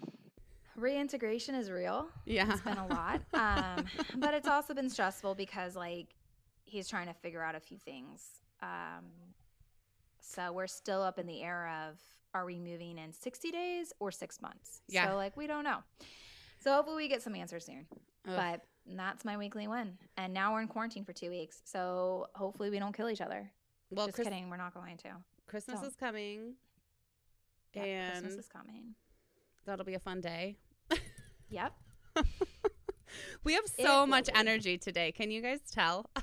[0.77, 2.07] reintegration is real.
[2.25, 3.21] Yeah, It's been a lot.
[3.33, 3.85] Um
[4.17, 6.07] but it's also been stressful because like
[6.63, 8.23] he's trying to figure out a few things.
[8.61, 9.05] Um
[10.19, 11.99] so we're still up in the air of
[12.33, 14.81] are we moving in 60 days or 6 months?
[14.87, 15.09] Yeah.
[15.09, 15.79] So like we don't know.
[16.59, 17.85] So hopefully we get some answers soon.
[18.27, 18.33] Ugh.
[18.35, 18.61] But
[18.95, 19.97] that's my weekly win.
[20.17, 21.61] And now we're in quarantine for 2 weeks.
[21.65, 23.49] So hopefully we don't kill each other.
[23.89, 25.09] well, Just Chris- kidding, we're not going to.
[25.47, 26.55] Christmas is coming,
[27.73, 28.95] Yep, and Christmas is coming.
[29.65, 30.57] that'll be a fun day.
[31.49, 31.73] Yep.
[33.43, 35.11] We have so will much energy today.
[35.11, 36.09] Can you guys tell?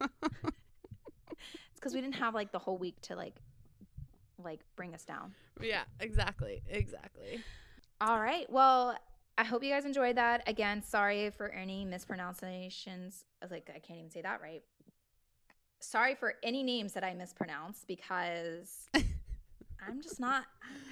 [0.00, 3.34] It's because we didn't have like the whole week to like
[4.42, 5.34] like bring us down.
[5.60, 7.40] yeah, exactly, exactly.
[8.00, 8.50] All right.
[8.50, 8.96] Well,
[9.36, 10.42] I hope you guys enjoyed that.
[10.48, 13.24] Again, sorry for any mispronunciations.
[13.42, 14.62] I was like, I can't even say that right.
[15.80, 18.88] Sorry for any names that I mispronounce because
[19.88, 20.44] I'm just not.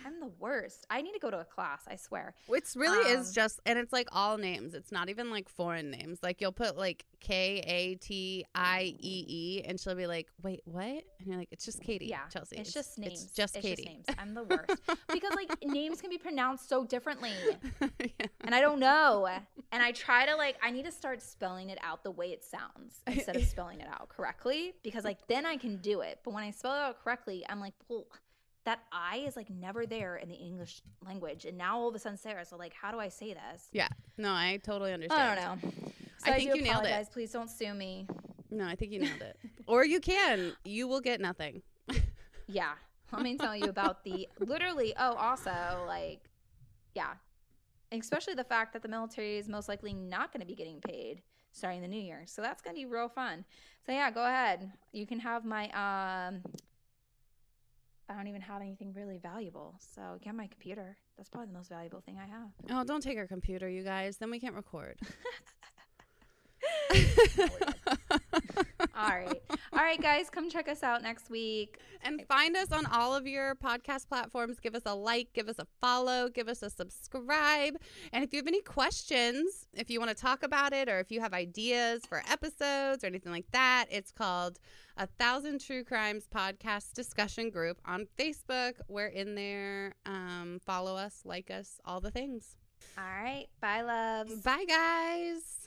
[0.05, 0.87] I'm the worst.
[0.91, 1.83] I need to go to a class.
[1.89, 2.35] I swear.
[2.49, 4.75] It's really is Um, just, and it's like all names.
[4.75, 6.19] It's not even like foreign names.
[6.23, 10.61] Like you'll put like K A T I E E, and she'll be like, "Wait,
[10.65, 12.57] what?" And you're like, "It's just Katie." Yeah, Chelsea.
[12.57, 13.23] It's just names.
[13.25, 13.85] It's just Katie.
[13.85, 14.07] names.
[14.19, 14.81] I'm the worst
[15.13, 17.31] because like names can be pronounced so differently.
[17.81, 18.09] yeah.
[18.43, 19.29] and I don't know.
[19.71, 22.45] And I try to like I need to start spelling it out the way it
[22.45, 26.19] sounds instead of spelling it out correctly because like then I can do it.
[26.25, 28.07] But when I spell it out correctly, I'm like, well,
[28.65, 31.99] that I is like never there in the English language, and now all of a
[31.99, 32.45] sudden Sarah.
[32.45, 33.69] So like, how do I say this?
[33.73, 33.89] Yeah.
[34.17, 35.23] No, I totally understand.
[35.23, 35.71] I don't know.
[36.19, 37.09] So I I, think you nailed it.
[37.13, 38.07] Please don't sue me.
[38.51, 39.37] No, I think you nailed it.
[39.67, 40.53] or you can.
[40.65, 41.63] You will get nothing.
[42.49, 42.73] Yeah.
[43.13, 46.21] Let me tell you about the literally, oh, also, like,
[46.95, 47.15] yeah.
[47.91, 51.23] Especially the fact that the military is most likely not going to be getting paid
[51.53, 52.23] starting the new year.
[52.27, 53.45] So that's going to be real fun.
[53.85, 54.71] So, yeah, go ahead.
[54.93, 56.41] You can have my, um,
[58.13, 59.75] I don't even have anything really valuable.
[59.95, 60.97] So, get my computer.
[61.17, 62.51] That's probably the most valuable thing I have.
[62.71, 64.19] Oh, don't take our computer, you guys.
[64.19, 64.99] Then we can't record.
[68.95, 69.43] All right.
[69.73, 71.79] All right, guys, come check us out next week.
[72.03, 74.59] And find us on all of your podcast platforms.
[74.61, 77.77] Give us a like, give us a follow, give us a subscribe.
[78.13, 81.11] And if you have any questions, if you want to talk about it, or if
[81.11, 84.59] you have ideas for episodes or anything like that, it's called
[84.97, 88.75] A Thousand True Crimes Podcast Discussion Group on Facebook.
[88.89, 89.95] We're in there.
[90.05, 92.57] Um, follow us, like us, all the things.
[92.99, 93.47] All right.
[93.61, 94.35] Bye, loves.
[94.43, 95.62] Bye, guys.